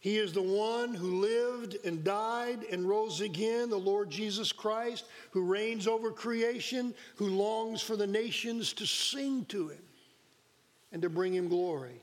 He 0.07 0.19
is 0.19 0.31
the 0.31 0.41
one 0.41 0.93
who 0.93 1.19
lived 1.19 1.79
and 1.83 2.01
died 2.01 2.63
and 2.71 2.87
rose 2.87 3.19
again, 3.19 3.69
the 3.69 3.75
Lord 3.75 4.09
Jesus 4.09 4.53
Christ, 4.53 5.03
who 5.31 5.41
reigns 5.41 5.85
over 5.85 6.11
creation, 6.11 6.95
who 7.17 7.27
longs 7.27 7.81
for 7.81 7.97
the 7.97 8.07
nations 8.07 8.71
to 8.75 8.85
sing 8.85 9.43
to 9.49 9.67
him 9.67 9.83
and 10.93 11.01
to 11.01 11.09
bring 11.09 11.33
him 11.33 11.49
glory. 11.49 11.99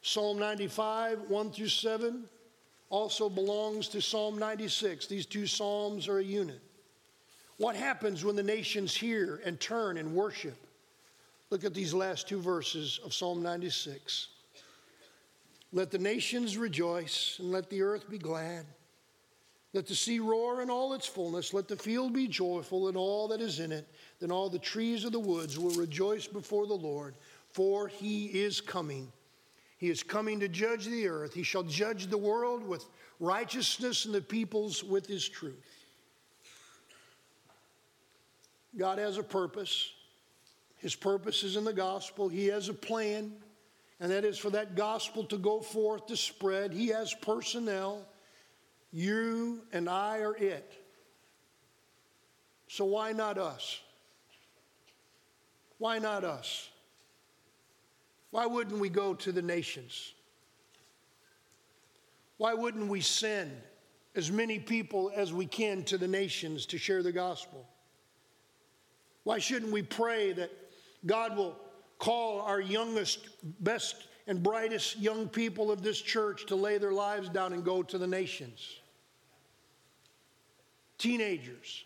Psalm 0.00 0.38
95, 0.38 1.28
1 1.28 1.50
through 1.50 1.68
7, 1.68 2.24
also 2.88 3.28
belongs 3.28 3.86
to 3.88 4.00
Psalm 4.00 4.38
96. 4.38 5.08
These 5.08 5.26
two 5.26 5.46
Psalms 5.46 6.08
are 6.08 6.20
a 6.20 6.24
unit. 6.24 6.62
What 7.58 7.76
happens 7.76 8.24
when 8.24 8.34
the 8.34 8.42
nations 8.42 8.96
hear 8.96 9.42
and 9.44 9.60
turn 9.60 9.98
and 9.98 10.14
worship? 10.14 10.56
Look 11.50 11.64
at 11.64 11.74
these 11.74 11.92
last 11.92 12.26
two 12.26 12.40
verses 12.40 12.98
of 13.04 13.12
Psalm 13.12 13.42
96. 13.42 14.28
Let 15.72 15.90
the 15.90 15.98
nations 15.98 16.56
rejoice 16.56 17.36
and 17.38 17.50
let 17.50 17.68
the 17.68 17.82
earth 17.82 18.08
be 18.08 18.18
glad. 18.18 18.64
Let 19.74 19.86
the 19.86 19.94
sea 19.94 20.18
roar 20.18 20.62
in 20.62 20.70
all 20.70 20.94
its 20.94 21.06
fullness. 21.06 21.52
Let 21.52 21.68
the 21.68 21.76
field 21.76 22.14
be 22.14 22.26
joyful 22.26 22.88
and 22.88 22.96
all 22.96 23.28
that 23.28 23.40
is 23.40 23.60
in 23.60 23.70
it. 23.70 23.86
Then 24.18 24.30
all 24.30 24.48
the 24.48 24.58
trees 24.58 25.04
of 25.04 25.12
the 25.12 25.20
woods 25.20 25.58
will 25.58 25.70
rejoice 25.72 26.26
before 26.26 26.66
the 26.66 26.74
Lord, 26.74 27.14
for 27.52 27.86
he 27.86 28.26
is 28.26 28.62
coming. 28.62 29.12
He 29.76 29.90
is 29.90 30.02
coming 30.02 30.40
to 30.40 30.48
judge 30.48 30.86
the 30.86 31.06
earth. 31.06 31.34
He 31.34 31.42
shall 31.42 31.62
judge 31.62 32.06
the 32.06 32.18
world 32.18 32.66
with 32.66 32.86
righteousness 33.20 34.06
and 34.06 34.14
the 34.14 34.22
peoples 34.22 34.82
with 34.82 35.06
his 35.06 35.28
truth. 35.28 35.84
God 38.76 38.98
has 38.98 39.18
a 39.18 39.22
purpose. 39.22 39.92
His 40.78 40.94
purpose 40.94 41.42
is 41.42 41.56
in 41.56 41.64
the 41.64 41.72
gospel. 41.72 42.28
He 42.28 42.46
has 42.46 42.68
a 42.68 42.74
plan 42.74 43.32
and 44.00 44.10
that 44.12 44.24
is 44.24 44.38
for 44.38 44.50
that 44.50 44.76
gospel 44.76 45.24
to 45.24 45.36
go 45.36 45.60
forth 45.60 46.06
to 46.06 46.16
spread. 46.16 46.72
He 46.72 46.88
has 46.88 47.12
personnel. 47.14 48.06
You 48.92 49.62
and 49.72 49.88
I 49.88 50.20
are 50.20 50.36
it. 50.36 50.72
So 52.68 52.84
why 52.84 53.12
not 53.12 53.38
us? 53.38 53.80
Why 55.78 55.98
not 55.98 56.24
us? 56.24 56.68
Why 58.30 58.46
wouldn't 58.46 58.78
we 58.78 58.88
go 58.88 59.14
to 59.14 59.32
the 59.32 59.42
nations? 59.42 60.12
Why 62.36 62.54
wouldn't 62.54 62.88
we 62.88 63.00
send 63.00 63.50
as 64.14 64.30
many 64.30 64.58
people 64.58 65.10
as 65.14 65.32
we 65.32 65.46
can 65.46 65.82
to 65.84 65.98
the 65.98 66.08
nations 66.08 66.66
to 66.66 66.78
share 66.78 67.02
the 67.02 67.12
gospel? 67.12 67.66
Why 69.24 69.38
shouldn't 69.38 69.72
we 69.72 69.82
pray 69.82 70.32
that 70.32 70.50
God 71.04 71.36
will 71.36 71.56
call 71.98 72.40
our 72.40 72.60
youngest, 72.60 73.28
best, 73.60 74.06
and 74.26 74.42
brightest 74.42 74.98
young 74.98 75.28
people 75.28 75.70
of 75.70 75.82
this 75.82 76.00
church 76.00 76.46
to 76.46 76.54
lay 76.54 76.78
their 76.78 76.92
lives 76.92 77.28
down 77.28 77.52
and 77.52 77.64
go 77.64 77.82
to 77.82 77.98
the 77.98 78.06
nations? 78.06 78.76
Teenagers, 80.98 81.84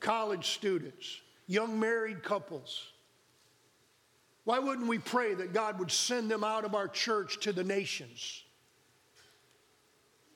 college 0.00 0.50
students, 0.50 1.20
young 1.46 1.78
married 1.78 2.22
couples. 2.22 2.88
Why 4.44 4.58
wouldn't 4.58 4.88
we 4.88 4.98
pray 4.98 5.34
that 5.34 5.52
God 5.52 5.78
would 5.78 5.90
send 5.90 6.30
them 6.30 6.44
out 6.44 6.64
of 6.64 6.74
our 6.74 6.88
church 6.88 7.40
to 7.40 7.52
the 7.52 7.64
nations? 7.64 8.42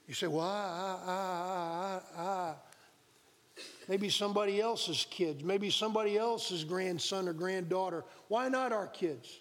You 0.07 0.15
say, 0.15 0.27
well, 0.27 0.41
I, 0.41 2.01
I, 2.17 2.23
I, 2.23 2.55
maybe 3.89 4.11
somebody 4.11 4.61
else's 4.61 5.07
kids, 5.11 5.43
maybe 5.43 5.71
somebody 5.71 6.17
else's 6.17 6.63
grandson 6.63 7.27
or 7.27 7.33
granddaughter. 7.33 8.05
Why 8.29 8.49
not 8.49 8.73
our 8.73 8.87
kids? 8.87 9.41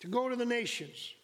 To 0.00 0.06
go 0.06 0.28
to 0.28 0.36
the 0.36 0.44
nations. 0.44 1.14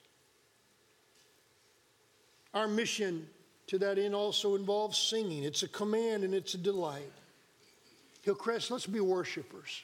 Our 2.54 2.66
mission 2.66 3.28
to 3.66 3.78
that 3.78 3.98
end 3.98 4.14
also 4.14 4.54
involves 4.54 4.98
singing. 4.98 5.44
It's 5.44 5.62
a 5.62 5.68
command 5.68 6.24
and 6.24 6.34
it's 6.34 6.54
a 6.54 6.58
delight. 6.58 7.12
Hillcrest, 8.22 8.70
let's 8.70 8.86
be 8.86 9.00
worshipers. 9.00 9.82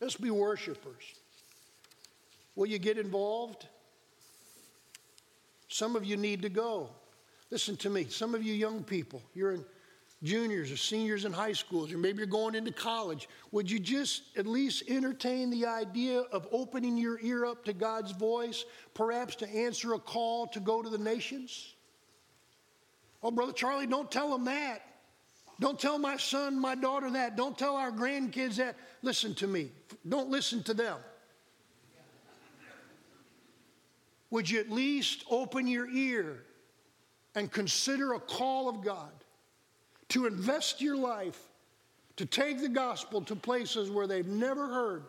Let's 0.00 0.16
be 0.16 0.30
worshipers. 0.30 1.14
Will 2.54 2.66
you 2.66 2.78
get 2.78 2.98
involved? 2.98 3.66
Some 5.76 5.94
of 5.94 6.06
you 6.06 6.16
need 6.16 6.40
to 6.40 6.48
go. 6.48 6.88
Listen 7.50 7.76
to 7.76 7.90
me. 7.90 8.06
Some 8.08 8.34
of 8.34 8.42
you 8.42 8.54
young 8.54 8.82
people, 8.82 9.22
you're 9.34 9.52
in 9.52 9.62
juniors 10.22 10.72
or 10.72 10.76
seniors 10.78 11.26
in 11.26 11.34
high 11.34 11.52
schools, 11.52 11.92
or 11.92 11.98
maybe 11.98 12.16
you're 12.16 12.26
going 12.26 12.54
into 12.54 12.72
college. 12.72 13.28
Would 13.52 13.70
you 13.70 13.78
just 13.78 14.22
at 14.38 14.46
least 14.46 14.84
entertain 14.88 15.50
the 15.50 15.66
idea 15.66 16.20
of 16.32 16.48
opening 16.50 16.96
your 16.96 17.20
ear 17.20 17.44
up 17.44 17.66
to 17.66 17.74
God's 17.74 18.12
voice, 18.12 18.64
perhaps 18.94 19.36
to 19.36 19.48
answer 19.50 19.92
a 19.92 19.98
call 19.98 20.46
to 20.46 20.60
go 20.60 20.80
to 20.80 20.88
the 20.88 20.96
nations? 20.96 21.74
Oh, 23.22 23.30
Brother 23.30 23.52
Charlie, 23.52 23.86
don't 23.86 24.10
tell 24.10 24.30
them 24.30 24.46
that. 24.46 24.80
Don't 25.60 25.78
tell 25.78 25.98
my 25.98 26.16
son, 26.16 26.58
my 26.58 26.74
daughter 26.74 27.10
that. 27.10 27.36
Don't 27.36 27.58
tell 27.58 27.76
our 27.76 27.92
grandkids 27.92 28.56
that. 28.56 28.76
Listen 29.02 29.34
to 29.34 29.46
me. 29.46 29.70
Don't 30.08 30.30
listen 30.30 30.62
to 30.62 30.72
them. 30.72 30.96
Would 34.30 34.48
you 34.48 34.60
at 34.60 34.70
least 34.70 35.24
open 35.30 35.66
your 35.66 35.88
ear 35.90 36.42
and 37.34 37.50
consider 37.50 38.14
a 38.14 38.20
call 38.20 38.68
of 38.68 38.82
God 38.82 39.12
to 40.08 40.26
invest 40.26 40.80
your 40.80 40.96
life, 40.96 41.40
to 42.16 42.26
take 42.26 42.60
the 42.60 42.68
gospel 42.68 43.20
to 43.22 43.36
places 43.36 43.90
where 43.90 44.06
they've 44.06 44.26
never 44.26 44.66
heard? 44.66 45.04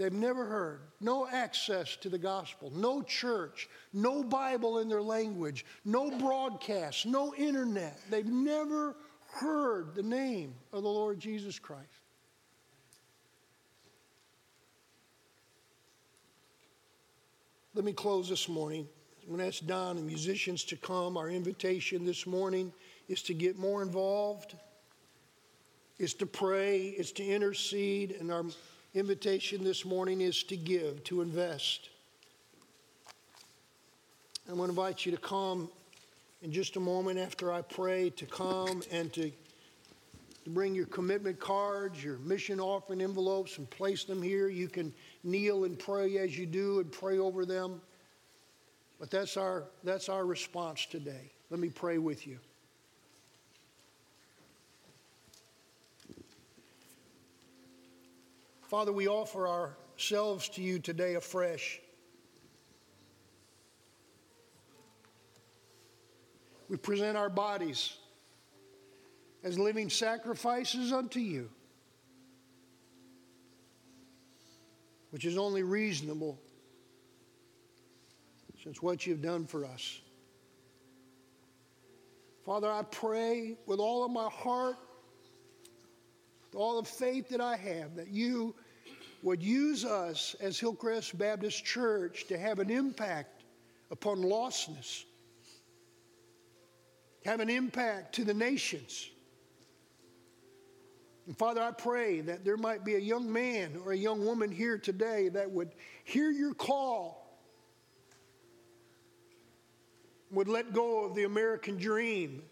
They've 0.00 0.12
never 0.12 0.46
heard. 0.46 0.80
No 1.00 1.28
access 1.28 1.94
to 1.96 2.08
the 2.08 2.18
gospel, 2.18 2.72
no 2.74 3.02
church, 3.02 3.68
no 3.92 4.24
Bible 4.24 4.78
in 4.78 4.88
their 4.88 5.02
language, 5.02 5.66
no 5.84 6.10
broadcast, 6.10 7.04
no 7.04 7.34
internet. 7.34 8.00
They've 8.08 8.24
never 8.24 8.96
heard 9.30 9.94
the 9.94 10.02
name 10.02 10.54
of 10.72 10.82
the 10.82 10.88
Lord 10.88 11.20
Jesus 11.20 11.58
Christ. 11.58 11.99
Let 17.72 17.84
me 17.84 17.92
close 17.92 18.28
this 18.28 18.48
morning. 18.48 18.88
I'm 19.22 19.28
going 19.28 19.38
to 19.38 19.46
ask 19.46 19.64
Don 19.64 19.96
and 19.96 20.04
musicians 20.04 20.64
to 20.64 20.76
come. 20.76 21.16
Our 21.16 21.30
invitation 21.30 22.04
this 22.04 22.26
morning 22.26 22.72
is 23.08 23.22
to 23.22 23.32
get 23.32 23.60
more 23.60 23.80
involved, 23.80 24.56
is 25.96 26.12
to 26.14 26.26
pray, 26.26 26.88
is 26.88 27.12
to 27.12 27.24
intercede, 27.24 28.16
and 28.18 28.32
our 28.32 28.44
invitation 28.92 29.62
this 29.62 29.84
morning 29.84 30.20
is 30.20 30.42
to 30.44 30.56
give, 30.56 31.04
to 31.04 31.20
invest. 31.20 31.90
I'm 34.48 34.56
going 34.56 34.66
to 34.66 34.70
invite 34.70 35.06
you 35.06 35.12
to 35.12 35.18
come 35.18 35.70
in 36.42 36.50
just 36.50 36.74
a 36.74 36.80
moment 36.80 37.20
after 37.20 37.52
I 37.52 37.62
pray, 37.62 38.10
to 38.10 38.26
come 38.26 38.82
and 38.90 39.12
to 39.12 39.30
to 40.44 40.50
bring 40.50 40.74
your 40.74 40.86
commitment 40.86 41.38
cards, 41.38 42.02
your 42.02 42.18
mission 42.18 42.60
offering 42.60 43.02
envelopes, 43.02 43.58
and 43.58 43.68
place 43.68 44.04
them 44.04 44.22
here. 44.22 44.48
You 44.48 44.68
can 44.68 44.92
kneel 45.22 45.64
and 45.64 45.78
pray 45.78 46.18
as 46.18 46.38
you 46.38 46.46
do 46.46 46.80
and 46.80 46.90
pray 46.90 47.18
over 47.18 47.44
them. 47.44 47.80
But 48.98 49.10
that's 49.10 49.36
our, 49.36 49.64
that's 49.84 50.08
our 50.08 50.24
response 50.24 50.86
today. 50.86 51.32
Let 51.50 51.60
me 51.60 51.68
pray 51.68 51.98
with 51.98 52.26
you. 52.26 52.38
Father, 58.62 58.92
we 58.92 59.08
offer 59.08 59.48
ourselves 59.48 60.48
to 60.50 60.62
you 60.62 60.78
today 60.78 61.16
afresh. 61.16 61.80
We 66.68 66.76
present 66.76 67.16
our 67.16 67.28
bodies 67.28 67.96
as 69.42 69.58
living 69.58 69.88
sacrifices 69.88 70.92
unto 70.92 71.20
you, 71.20 71.48
which 75.10 75.24
is 75.24 75.38
only 75.38 75.62
reasonable 75.62 76.38
since 78.62 78.82
what 78.82 79.06
you've 79.06 79.22
done 79.22 79.46
for 79.46 79.64
us. 79.64 80.00
Father, 82.44 82.70
I 82.70 82.82
pray 82.82 83.56
with 83.66 83.80
all 83.80 84.04
of 84.04 84.10
my 84.10 84.28
heart, 84.28 84.76
with 86.44 86.54
all 86.54 86.80
the 86.80 86.88
faith 86.88 87.28
that 87.30 87.40
I 87.40 87.56
have, 87.56 87.96
that 87.96 88.08
you 88.08 88.54
would 89.22 89.42
use 89.42 89.84
us 89.84 90.34
as 90.40 90.58
Hillcrest 90.58 91.16
Baptist 91.16 91.64
Church 91.64 92.26
to 92.28 92.38
have 92.38 92.58
an 92.58 92.70
impact 92.70 93.44
upon 93.90 94.18
lostness, 94.18 95.04
have 97.24 97.40
an 97.40 97.50
impact 97.50 98.14
to 98.14 98.24
the 98.24 98.34
nations 98.34 99.10
and 101.26 101.36
Father, 101.36 101.62
I 101.62 101.70
pray 101.70 102.20
that 102.22 102.44
there 102.44 102.56
might 102.56 102.84
be 102.84 102.94
a 102.94 103.00
young 103.00 103.32
man 103.32 103.78
or 103.84 103.92
a 103.92 103.96
young 103.96 104.24
woman 104.24 104.50
here 104.50 104.78
today 104.78 105.28
that 105.28 105.50
would 105.50 105.70
hear 106.04 106.30
your 106.30 106.54
call, 106.54 107.38
would 110.30 110.48
let 110.48 110.72
go 110.72 111.04
of 111.04 111.14
the 111.14 111.24
American 111.24 111.76
dream, 111.76 112.42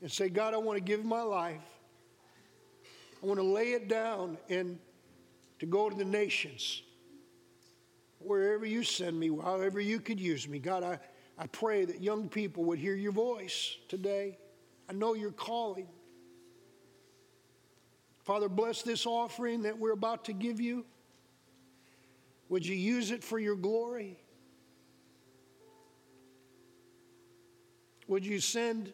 and 0.00 0.12
say, 0.12 0.28
God, 0.28 0.52
I 0.52 0.58
want 0.58 0.76
to 0.76 0.84
give 0.84 1.04
my 1.04 1.22
life. 1.22 1.62
I 3.22 3.26
want 3.26 3.40
to 3.40 3.46
lay 3.46 3.72
it 3.72 3.88
down 3.88 4.36
and 4.50 4.78
to 5.60 5.66
go 5.66 5.88
to 5.88 5.96
the 5.96 6.04
nations. 6.04 6.82
Wherever 8.18 8.66
you 8.66 8.84
send 8.84 9.18
me, 9.18 9.28
however 9.28 9.80
you 9.80 9.98
could 9.98 10.20
use 10.20 10.46
me. 10.46 10.58
God, 10.58 10.82
I, 10.82 10.98
I 11.38 11.46
pray 11.46 11.86
that 11.86 12.02
young 12.02 12.28
people 12.28 12.64
would 12.64 12.78
hear 12.78 12.94
your 12.94 13.12
voice 13.12 13.76
today. 13.88 14.38
I 14.90 14.92
know 14.92 15.14
you're 15.14 15.30
calling. 15.30 15.88
Father, 18.24 18.48
bless 18.48 18.82
this 18.82 19.04
offering 19.06 19.62
that 19.62 19.78
we're 19.78 19.92
about 19.92 20.24
to 20.24 20.32
give 20.32 20.60
you. 20.60 20.84
Would 22.48 22.66
you 22.66 22.74
use 22.74 23.10
it 23.10 23.22
for 23.22 23.38
your 23.38 23.54
glory? 23.54 24.18
Would 28.08 28.24
you 28.24 28.40
send 28.40 28.92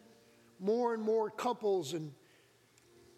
more 0.59 0.93
and 0.93 1.01
more 1.01 1.29
couples 1.29 1.93
and 1.93 2.11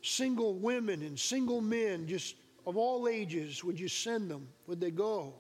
single 0.04 0.56
women 0.56 1.02
and 1.02 1.20
single 1.20 1.62
men, 1.62 2.08
just 2.08 2.36
of 2.66 2.78
all 2.78 3.08
ages, 3.08 3.64
would 3.64 3.80
you 3.80 3.88
send 3.88 4.30
them? 4.30 4.48
Would 4.68 4.80
they 4.80 4.92
go? 4.92 5.34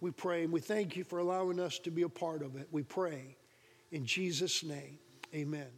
We 0.00 0.10
pray 0.10 0.44
and 0.44 0.52
we 0.52 0.60
thank 0.60 0.96
you 0.96 1.04
for 1.04 1.18
allowing 1.20 1.60
us 1.60 1.78
to 1.80 1.90
be 1.90 2.02
a 2.02 2.08
part 2.08 2.42
of 2.42 2.56
it. 2.56 2.68
We 2.70 2.82
pray 2.82 3.36
in 3.92 4.04
Jesus' 4.04 4.62
name. 4.62 4.98
Amen. 5.34 5.68